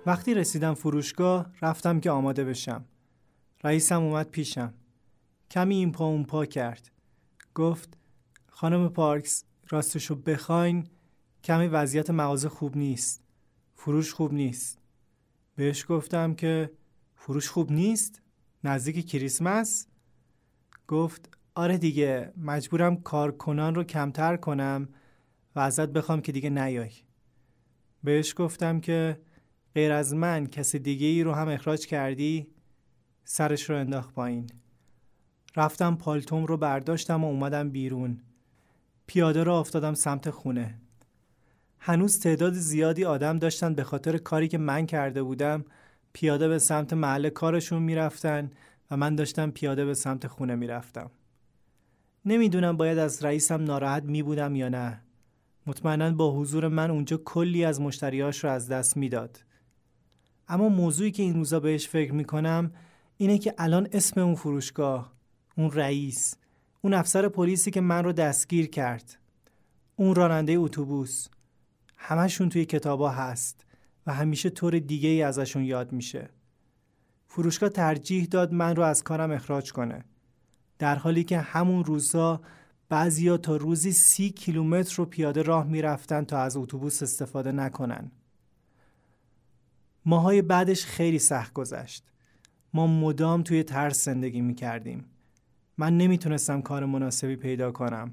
وقتی 0.07 0.35
رسیدم 0.35 0.75
فروشگاه 0.75 1.47
رفتم 1.63 2.01
که 2.01 2.11
آماده 2.11 2.45
بشم. 2.45 2.85
رئیسم 3.65 4.03
اومد 4.03 4.31
پیشم. 4.31 4.75
کمی 5.51 5.75
این 5.75 5.93
پا 5.93 6.07
اون 6.07 6.25
پا 6.25 6.45
کرد. 6.47 6.91
گفت 7.55 7.99
خانم 8.47 8.89
پارکس 8.89 9.45
راستشو 9.69 10.15
بخواین 10.15 10.87
کمی 11.45 11.67
وضعیت 11.67 12.11
مغازه 12.11 12.49
خوب 12.49 12.77
نیست. 12.77 13.23
فروش 13.75 14.13
خوب 14.13 14.33
نیست. 14.33 14.79
بهش 15.57 15.85
گفتم 15.89 16.35
که 16.35 16.71
فروش 17.17 17.49
خوب 17.49 17.73
نیست؟ 17.73 18.23
نزدیک 18.65 19.11
کریسمس؟ 19.11 19.87
گفت 20.89 21.29
آره 21.55 21.79
دیگه 21.79 22.33
مجبورم 22.37 22.97
کارکنان 22.97 23.75
رو 23.75 23.85
کمتر 23.85 24.37
کنم 24.37 24.89
و 25.57 25.61
ازت 25.61 25.89
بخوام 25.89 26.21
که 26.21 26.33
دیگه 26.33 26.51
نیای. 26.51 26.93
بهش 28.03 28.35
گفتم 28.37 28.81
که 28.81 29.21
غیر 29.75 29.93
از 29.93 30.15
من 30.15 30.47
کس 30.47 30.77
دیگه 30.77 31.07
ای 31.07 31.23
رو 31.23 31.33
هم 31.33 31.49
اخراج 31.49 31.87
کردی؟ 31.87 32.47
سرش 33.25 33.71
رو 33.71 33.77
انداخت 33.77 34.15
پایین. 34.15 34.47
رفتم 35.57 35.97
پالتوم 35.97 36.47
رو 36.47 36.57
برداشتم 36.57 37.25
و 37.25 37.27
اومدم 37.27 37.71
بیرون. 37.71 38.21
پیاده 39.07 39.45
رو 39.45 39.53
افتادم 39.53 39.95
سمت 39.95 40.31
خونه. 40.31 40.75
هنوز 41.79 42.21
تعداد 42.21 42.53
زیادی 42.53 43.05
آدم 43.05 43.39
داشتن 43.39 43.75
به 43.75 43.85
خاطر 43.85 44.19
کاری 44.19 44.49
که 44.49 44.59
من 44.59 44.87
کرده 44.87 45.23
بودم 45.23 45.65
پیاده 46.13 46.49
به 46.49 46.59
سمت 46.59 46.93
محل 46.93 47.29
کارشون 47.29 47.83
می‌رفتن 47.83 48.51
و 48.91 48.97
من 48.97 49.17
داشتم 49.17 49.51
پیاده 49.51 49.85
به 49.85 49.95
سمت 49.95 50.27
خونه 50.27 50.55
می‌رفتم. 50.55 51.11
نمی‌دونم 52.25 52.77
باید 52.77 52.99
از 52.99 53.25
رئیسم 53.25 53.65
ناراحت 53.65 54.03
می 54.03 54.23
بودم 54.23 54.57
یا 54.57 54.69
نه. 54.69 55.01
مطمئنا 55.67 56.11
با 56.11 56.33
حضور 56.33 56.69
من 56.69 56.91
اونجا 56.91 57.17
کلی 57.17 57.65
از 57.65 57.81
مشتریاش 57.81 58.45
رو 58.45 58.51
از 58.51 58.69
دست 58.69 58.97
می‌داد. 58.97 59.44
اما 60.49 60.69
موضوعی 60.69 61.11
که 61.11 61.23
این 61.23 61.35
روزا 61.35 61.61
بهش 61.61 61.89
فکر 61.89 62.13
می‌کنم 62.13 62.73
اینه 63.17 63.39
که 63.39 63.55
الان 63.59 63.89
اسم 63.93 64.21
اون 64.21 64.35
فروشگاه 64.35 65.13
اون 65.57 65.71
رئیس 65.71 66.37
اون 66.83 66.95
افسر 66.95 67.29
پلیسی 67.29 67.71
که 67.71 67.81
من 67.81 68.05
رو 68.05 68.13
دستگیر 68.13 68.71
کرد 68.71 69.19
اون 69.97 70.15
راننده 70.15 70.53
اتوبوس 70.53 71.29
همشون 71.97 72.49
توی 72.49 72.65
کتابا 72.65 73.11
هست 73.11 73.65
و 74.07 74.13
همیشه 74.13 74.51
طور 74.51 74.79
دیگه 74.79 75.09
ای 75.09 75.23
ازشون 75.23 75.65
یاد 75.65 75.93
میشه. 75.93 76.31
فروشگاه 77.27 77.69
ترجیح 77.69 78.25
داد 78.25 78.53
من 78.53 78.77
رو 78.77 78.83
از 78.83 79.03
کارم 79.03 79.31
اخراج 79.31 79.73
کنه. 79.73 80.05
در 80.79 80.97
حالی 80.97 81.25
که 81.25 81.39
همون 81.39 81.85
روزا 81.85 82.41
بعضیا 82.89 83.37
تا 83.37 83.57
روزی 83.57 83.93
سی 83.93 84.31
کیلومتر 84.31 84.97
رو 84.97 85.05
پیاده 85.05 85.43
راه 85.43 85.67
می‌رفتن 85.67 86.25
تا 86.25 86.39
از 86.39 86.57
اتوبوس 86.57 87.03
استفاده 87.03 87.53
نکنن. 87.53 88.11
ماهای 90.07 90.43
بعدش 90.43 90.85
خیلی 90.85 91.19
سخت 91.19 91.53
گذشت. 91.53 92.05
ما 92.75 92.87
مدام 92.87 93.43
توی 93.43 93.63
ترس 93.63 94.05
زندگی 94.05 94.41
می 94.41 94.55
کردیم. 94.55 95.05
من 95.79 95.97
نمی‌تونستم 95.97 96.63
کار 96.63 96.85
مناسبی 96.85 97.37
پیدا 97.37 97.73
کنم. 97.73 98.13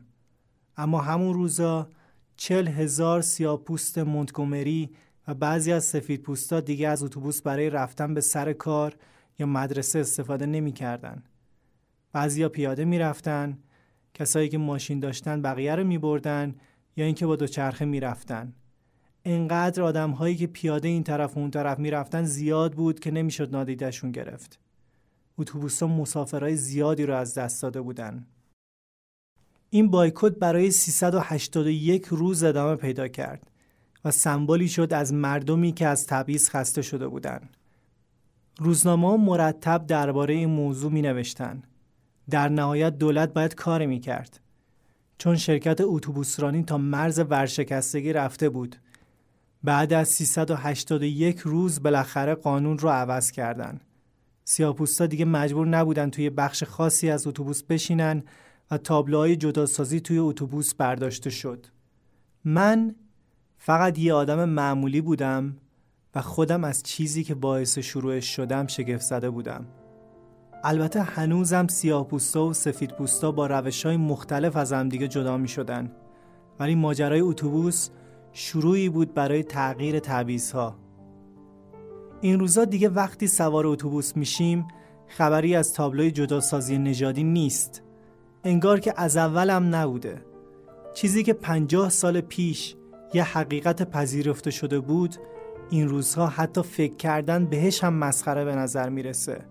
اما 0.77 1.01
همون 1.01 1.33
روزا 1.33 1.89
چل 2.37 2.67
هزار 2.67 3.21
سیاپوست 3.21 3.97
مونتگومری 3.97 4.89
و 5.27 5.33
بعضی 5.33 5.71
از 5.71 5.83
سفید 5.83 6.21
پوستا 6.21 6.59
دیگه 6.59 6.87
از 6.87 7.03
اتوبوس 7.03 7.41
برای 7.41 7.69
رفتن 7.69 8.13
به 8.13 8.21
سر 8.21 8.53
کار 8.53 8.95
یا 9.39 9.45
مدرسه 9.45 9.99
استفاده 9.99 10.45
نمی 10.45 10.71
کردن. 10.71 11.23
بعضیا 12.13 12.49
پیاده 12.49 12.85
می 12.85 12.99
رفتن، 12.99 13.57
کسایی 14.13 14.49
که 14.49 14.57
ماشین 14.57 14.99
داشتن 14.99 15.41
بقیه 15.41 15.75
رو 15.75 15.83
می 15.83 15.97
بردن 15.97 16.55
یا 16.95 17.05
اینکه 17.05 17.25
با 17.25 17.35
دوچرخه 17.35 17.85
می 17.85 17.99
رفتن. 17.99 18.53
انقدر 19.25 19.83
آدم 19.83 20.11
هایی 20.11 20.35
که 20.35 20.47
پیاده 20.47 20.87
این 20.87 21.03
طرف 21.03 21.37
و 21.37 21.39
اون 21.39 21.51
طرف 21.51 21.79
می‌رفتن 21.79 22.23
زیاد 22.23 22.73
بود 22.73 22.99
که 22.99 23.11
نمی‌شد 23.11 23.55
نادیدشون 23.55 24.11
گرفت. 24.11 24.59
اتوبوس 25.37 25.83
ها 25.83 25.87
مسافرهای 25.87 26.55
زیادی 26.55 27.05
رو 27.05 27.15
از 27.15 27.33
دست 27.33 27.61
داده 27.61 27.81
بودن. 27.81 28.27
این 29.69 29.89
بایکوت 29.91 30.39
برای 30.39 30.71
381 30.71 32.05
روز 32.05 32.43
ادامه 32.43 32.75
پیدا 32.75 33.07
کرد 33.07 33.51
و 34.05 34.11
سمبولی 34.11 34.67
شد 34.67 34.93
از 34.93 35.13
مردمی 35.13 35.71
که 35.71 35.87
از 35.87 36.07
تبعیض 36.07 36.49
خسته 36.49 36.81
شده 36.81 37.07
بودند. 37.07 37.57
روزنامه 38.59 39.17
مرتب 39.17 39.85
درباره 39.87 40.33
این 40.33 40.49
موضوع 40.49 40.91
می 40.91 41.01
نوشتن. 41.01 41.63
در 42.29 42.49
نهایت 42.49 42.97
دولت 42.97 43.33
باید 43.33 43.55
کار 43.55 43.85
می 43.85 43.99
کرد. 43.99 44.39
چون 45.17 45.35
شرکت 45.35 45.81
اتوبوسرانی 45.81 46.63
تا 46.63 46.77
مرز 46.77 47.19
ورشکستگی 47.29 48.13
رفته 48.13 48.49
بود 48.49 48.75
بعد 49.63 49.93
از 49.93 50.09
381 50.09 51.39
روز 51.39 51.83
بالاخره 51.83 52.35
قانون 52.35 52.77
رو 52.77 52.89
عوض 52.89 53.31
کردن. 53.31 53.81
سیاپوستا 54.43 55.05
دیگه 55.05 55.25
مجبور 55.25 55.67
نبودن 55.67 56.09
توی 56.09 56.29
بخش 56.29 56.63
خاصی 56.63 57.09
از 57.09 57.27
اتوبوس 57.27 57.63
بشینن 57.63 58.23
و 58.71 58.77
تابلوهای 58.77 59.35
جداسازی 59.35 59.99
توی 59.99 60.17
اتوبوس 60.17 60.73
برداشته 60.73 61.29
شد. 61.29 61.67
من 62.45 62.95
فقط 63.57 63.99
یه 63.99 64.13
آدم 64.13 64.49
معمولی 64.49 65.01
بودم 65.01 65.57
و 66.15 66.21
خودم 66.21 66.63
از 66.63 66.83
چیزی 66.83 67.23
که 67.23 67.35
باعث 67.35 67.79
شروعش 67.79 68.35
شدم 68.35 68.67
شگفت 68.67 69.01
زده 69.01 69.29
بودم. 69.29 69.65
البته 70.63 71.01
هنوزم 71.01 71.67
سیاه 71.67 72.07
پوستا 72.07 72.45
و 72.45 72.53
سفید 72.53 72.91
پوستا 72.91 73.31
با 73.31 73.47
روش 73.47 73.85
های 73.85 73.97
مختلف 73.97 74.55
از 74.55 74.73
همدیگه 74.73 75.07
جدا 75.07 75.37
می 75.37 75.47
شدن. 75.47 75.91
ولی 76.59 76.75
ماجرای 76.75 77.19
اتوبوس 77.19 77.89
شروعی 78.33 78.89
بود 78.89 79.13
برای 79.13 79.43
تغییر 79.43 79.99
تعویضها. 79.99 80.75
این 82.21 82.39
روزا 82.39 82.65
دیگه 82.65 82.89
وقتی 82.89 83.27
سوار 83.27 83.67
اتوبوس 83.67 84.17
میشیم 84.17 84.67
خبری 85.07 85.55
از 85.55 85.73
تابلوی 85.73 86.11
جداسازی 86.11 86.77
نژادی 86.77 87.23
نیست. 87.23 87.83
انگار 88.43 88.79
که 88.79 88.93
از 88.97 89.17
اولم 89.17 89.75
نبوده. 89.75 90.21
چیزی 90.93 91.23
که 91.23 91.33
پنجاه 91.33 91.89
سال 91.89 92.21
پیش 92.21 92.75
یه 93.13 93.23
حقیقت 93.23 93.89
پذیرفته 93.89 94.51
شده 94.51 94.79
بود 94.79 95.15
این 95.69 95.87
روزها 95.87 96.27
حتی 96.27 96.61
فکر 96.61 96.95
کردن 96.95 97.45
بهش 97.45 97.83
هم 97.83 97.93
مسخره 97.93 98.45
به 98.45 98.55
نظر 98.55 98.89
می‌رسه. 98.89 99.45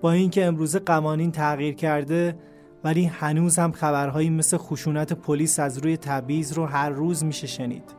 با 0.00 0.12
اینکه 0.12 0.44
امروزه 0.44 0.78
قوانین 0.78 1.32
تغییر 1.32 1.74
کرده 1.74 2.38
ولی 2.84 3.04
هنوز 3.04 3.58
هم 3.58 3.72
خبرهایی 3.72 4.30
مثل 4.30 4.56
خشونت 4.56 5.12
پلیس 5.12 5.60
از 5.60 5.78
روی 5.78 5.96
تبعیض 5.96 6.52
رو 6.52 6.66
هر 6.66 6.90
روز 6.90 7.24
میشه 7.24 7.46
شنید. 7.46 7.94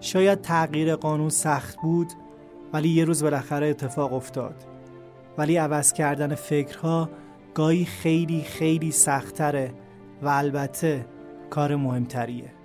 شاید 0.00 0.40
تغییر 0.40 0.96
قانون 0.96 1.28
سخت 1.28 1.76
بود 1.82 2.12
ولی 2.72 2.88
یه 2.88 3.04
روز 3.04 3.22
بالاخره 3.22 3.66
اتفاق 3.66 4.12
افتاد. 4.12 4.54
ولی 5.38 5.56
عوض 5.56 5.92
کردن 5.92 6.34
فکرها 6.34 7.10
گاهی 7.54 7.84
خیلی 7.84 8.42
خیلی 8.42 8.90
سختره 8.90 9.74
و 10.22 10.28
البته 10.28 11.06
کار 11.50 11.76
مهمتریه. 11.76 12.63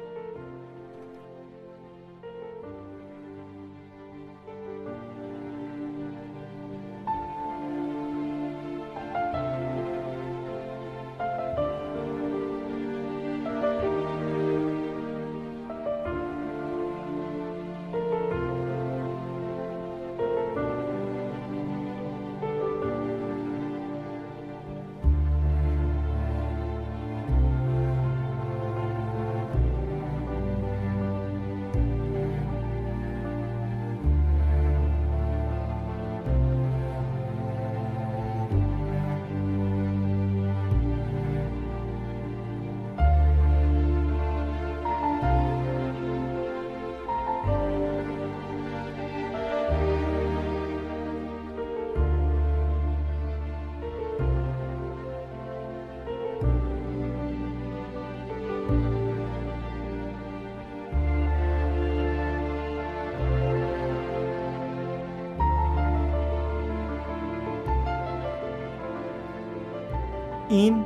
این 70.60 70.86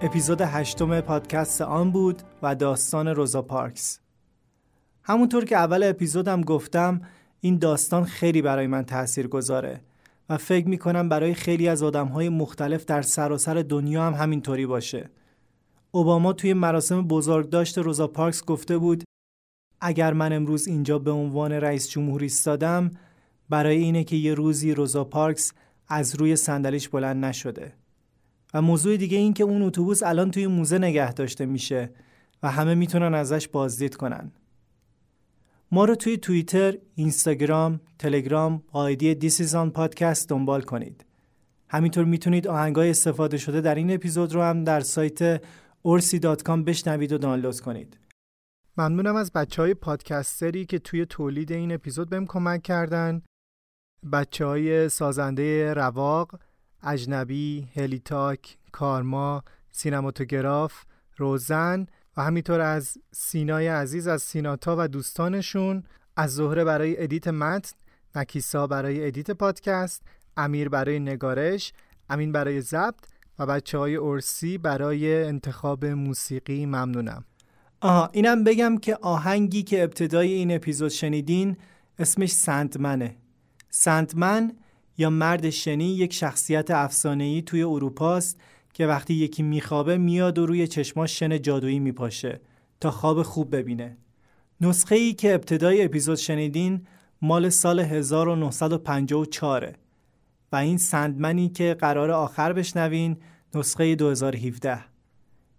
اپیزود 0.00 0.40
هشتم 0.40 1.00
پادکست 1.00 1.60
آن 1.60 1.90
بود 1.90 2.22
و 2.42 2.54
داستان 2.54 3.08
روزا 3.08 3.42
پارکس. 3.42 4.00
همونطور 5.02 5.44
که 5.44 5.56
اول 5.56 5.82
اپیزودم 5.82 6.40
گفتم 6.40 7.00
این 7.40 7.58
داستان 7.58 8.04
خیلی 8.04 8.42
برای 8.42 8.66
من 8.66 8.84
تأثیر 8.84 9.28
گذاره 9.28 9.80
و 10.28 10.36
فکر 10.36 10.68
می‌کنم 10.68 11.08
برای 11.08 11.34
خیلی 11.34 11.68
از 11.68 11.82
آدمهای 11.82 12.28
مختلف 12.28 12.84
در 12.84 13.02
سراسر 13.02 13.54
دنیا 13.54 14.02
هم 14.02 14.14
همینطوری 14.14 14.66
باشه. 14.66 15.10
اوباما 15.90 16.32
توی 16.32 16.52
مراسم 16.52 17.02
بزرگداشت 17.02 17.78
روزا 17.78 18.06
پارکس 18.06 18.44
گفته 18.44 18.78
بود 18.78 19.04
اگر 19.80 20.12
من 20.12 20.32
امروز 20.32 20.68
اینجا 20.68 20.98
به 20.98 21.10
عنوان 21.10 21.52
رئیس 21.52 21.90
جمهور 21.90 22.22
ایستادم 22.22 22.90
برای 23.48 23.76
اینه 23.76 24.04
که 24.04 24.16
یه 24.16 24.34
روزی 24.34 24.74
روزا 24.74 25.04
پارکس 25.04 25.52
از 25.88 26.14
روی 26.14 26.36
صندلیش 26.36 26.88
بلند 26.88 27.24
نشده. 27.24 27.79
و 28.54 28.62
موضوع 28.62 28.96
دیگه 28.96 29.18
این 29.18 29.34
که 29.34 29.44
اون 29.44 29.62
اتوبوس 29.62 30.02
الان 30.02 30.30
توی 30.30 30.46
موزه 30.46 30.78
نگه 30.78 31.12
داشته 31.12 31.46
میشه 31.46 31.90
و 32.42 32.50
همه 32.50 32.74
می‌تونن 32.74 33.14
ازش 33.14 33.48
بازدید 33.48 33.96
کنن. 33.96 34.32
ما 35.72 35.84
رو 35.84 35.94
توی 35.94 36.16
توییتر، 36.16 36.78
اینستاگرام، 36.94 37.80
تلگرام 37.98 38.62
با 38.72 38.80
آیدی 38.80 39.14
دیسیزان 39.14 39.70
پادکست 39.70 40.28
دنبال 40.28 40.62
کنید. 40.62 41.04
همینطور 41.68 42.04
می‌تونید 42.04 42.48
آهنگای 42.48 42.90
استفاده 42.90 43.38
شده 43.38 43.60
در 43.60 43.74
این 43.74 43.94
اپیزود 43.94 44.34
رو 44.34 44.42
هم 44.42 44.64
در 44.64 44.80
سایت 44.80 45.42
orsi.com 45.86 46.64
بشنوید 46.66 47.12
و 47.12 47.18
دانلود 47.18 47.60
کنید. 47.60 47.98
ممنونم 48.76 49.16
از 49.16 49.32
بچه 49.32 49.62
های 49.62 49.74
پادکستری 49.74 50.66
که 50.66 50.78
توی 50.78 51.06
تولید 51.06 51.52
این 51.52 51.72
اپیزود 51.72 52.10
بهم 52.10 52.26
کمک 52.26 52.62
کردن. 52.62 53.22
بچه 54.12 54.44
های 54.44 54.88
سازنده 54.88 55.74
رواق، 55.74 56.40
اجنبی، 56.82 57.68
هلیتاک، 57.76 58.58
کارما، 58.72 59.44
سینماتوگراف، 59.70 60.82
روزن 61.16 61.86
و 62.16 62.22
همینطور 62.22 62.60
از 62.60 62.98
سینای 63.12 63.68
عزیز 63.68 64.06
از 64.06 64.22
سیناتا 64.22 64.76
و 64.78 64.88
دوستانشون. 64.88 65.84
از 66.16 66.34
زهره 66.34 66.64
برای 66.64 67.02
edit 67.02 67.28
متن 67.28 67.76
نکیسا 68.14 68.66
برای 68.66 69.06
edit 69.06 69.30
پادکست 69.30 70.02
امیر 70.36 70.68
برای 70.68 71.00
نگارش 71.00 71.72
امین 72.08 72.32
برای 72.32 72.60
ضبط 72.60 73.04
و 73.38 73.46
بچه 73.46 73.78
های 73.78 73.96
ارسی 73.96 74.58
برای 74.58 75.24
انتخاب 75.24 75.84
موسیقی. 75.84 76.66
ممنونم. 76.66 77.24
آها 77.80 78.10
اینم 78.12 78.44
بگم 78.44 78.78
که 78.78 78.96
آهنگی 78.96 79.62
که 79.62 79.82
ابتدای 79.82 80.32
این 80.32 80.54
اپیزود 80.54 80.88
شنیدین 80.88 81.56
اسمش 81.98 82.32
سندمنه 82.32 83.16
سندمن 83.70 84.52
یا 85.00 85.10
مرد 85.10 85.50
شنی 85.50 85.84
یک 85.84 86.12
شخصیت 86.12 86.70
افسانه‌ای 86.70 87.42
توی 87.42 87.62
اروپاست 87.62 88.40
که 88.74 88.86
وقتی 88.86 89.14
یکی 89.14 89.42
میخوابه 89.42 89.96
میاد 89.96 90.38
و 90.38 90.46
روی 90.46 90.66
چشماش 90.66 91.18
شن 91.18 91.42
جادویی 91.42 91.78
میپاشه 91.78 92.40
تا 92.80 92.90
خواب 92.90 93.22
خوب 93.22 93.56
ببینه. 93.56 93.96
نسخه 94.60 94.94
ای 94.94 95.12
که 95.12 95.34
ابتدای 95.34 95.84
اپیزود 95.84 96.16
شنیدین 96.16 96.86
مال 97.22 97.48
سال 97.48 97.80
1954 97.80 99.74
و 100.52 100.56
این 100.56 100.78
سندمنی 100.78 101.48
که 101.48 101.76
قرار 101.80 102.10
آخر 102.10 102.52
بشنوین 102.52 103.16
نسخه 103.54 103.94
2017 103.94 104.84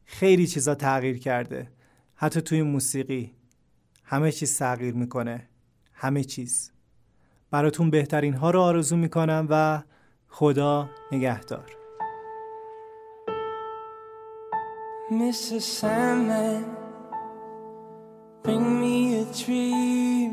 خیلی 0.06 0.48
چیزا 0.48 0.76
تغییر 0.76 1.20
کرده. 1.20 1.72
حتی 2.16 2.42
توی 2.42 2.62
موسیقی. 2.62 3.32
همه 4.04 4.32
چیز 4.32 4.58
تغییر 4.58 4.94
می‌کنه. 4.94 5.48
همه 5.94 6.24
چیز. 6.24 6.72
براتون 7.52 7.89
بهترین 7.89 8.34
ها 8.34 8.52
رو 8.52 8.62
آرزو 8.62 8.97
می‌کنم 8.97 9.47
و 9.49 9.82
خدا 10.28 10.89
نگهدار 11.12 11.82
Mr. 15.12 15.60
Sandman, 15.60 16.64
bring 18.43 18.66
me 18.82 18.97
a 19.24 19.26
dream. 19.43 20.32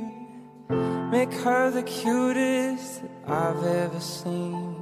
Make 1.10 1.32
her 1.44 1.64
the 1.78 1.82
cutest 1.82 3.02
I've 3.26 3.64
ever 3.82 3.98
seen. 3.98 4.76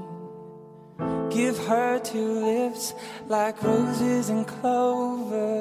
Give 1.30 1.56
her 1.70 1.98
two 2.10 2.30
lips 2.50 2.84
like 3.34 3.56
roses 3.62 4.28
and 4.28 4.46
clover. 4.46 5.54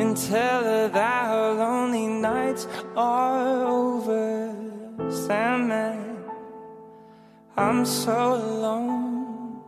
And 0.00 0.16
tell 0.16 0.60
her 0.70 0.88
that 0.98 1.22
her 1.32 1.48
lonely 1.64 2.06
nights 2.06 2.66
are 2.96 3.66
over. 3.66 4.35
Sandman, 5.10 6.24
I'm 7.56 7.84
so 7.86 8.34
alone. 8.34 9.60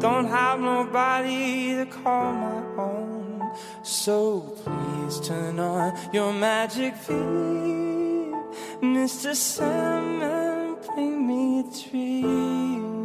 Don't 0.00 0.26
have 0.26 0.60
nobody 0.60 1.74
to 1.76 1.86
call 1.86 2.32
my 2.32 2.62
own. 2.78 3.50
So 3.82 4.40
please 4.62 5.20
turn 5.20 5.58
on 5.58 5.96
your 6.12 6.32
magic 6.32 6.94
beam. 7.06 8.34
Mr. 8.80 9.34
Sandman, 9.34 10.76
bring 10.86 11.26
me 11.26 11.60
a 11.60 11.62
dream. 11.88 12.96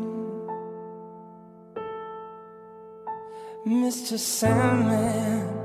Mr. 3.66 4.18
Sandman, 4.18 5.61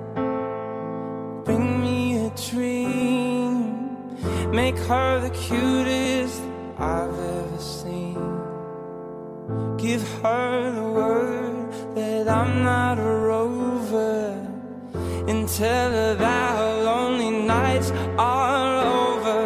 make 4.57 4.79
her 4.79 5.21
the 5.21 5.29
cutest 5.47 6.41
I've 6.79 7.19
ever 7.37 7.59
seen. 7.59 8.17
Give 9.77 10.03
her 10.23 10.73
the 10.79 10.89
word 11.01 11.71
that 11.95 12.27
I'm 12.27 12.65
not 12.65 12.99
a 12.99 13.13
rover, 13.31 14.33
and 15.29 15.47
tell 15.47 15.91
her 15.91 16.15
that 16.15 16.49
her 16.59 16.75
lonely 16.91 17.33
nights 17.55 17.91
are 18.17 18.73
over. 19.05 19.41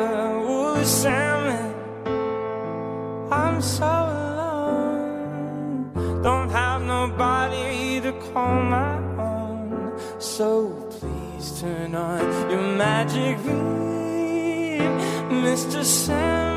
Ooh, 0.48 0.76
I'm 3.42 3.60
so 3.60 3.92
alone. 4.16 5.90
Don't 6.22 6.50
have 6.50 6.82
nobody 6.82 8.00
to 8.00 8.12
call 8.28 8.62
my 8.78 8.94
own. 9.18 9.92
So 10.20 10.48
please 10.96 11.60
turn 11.60 11.96
on 11.96 12.20
your 12.50 12.62
magic. 12.84 13.36
Room. 13.44 13.89
Mr. 15.42 15.84
Sam. 15.84 16.49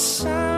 side. 0.00 0.49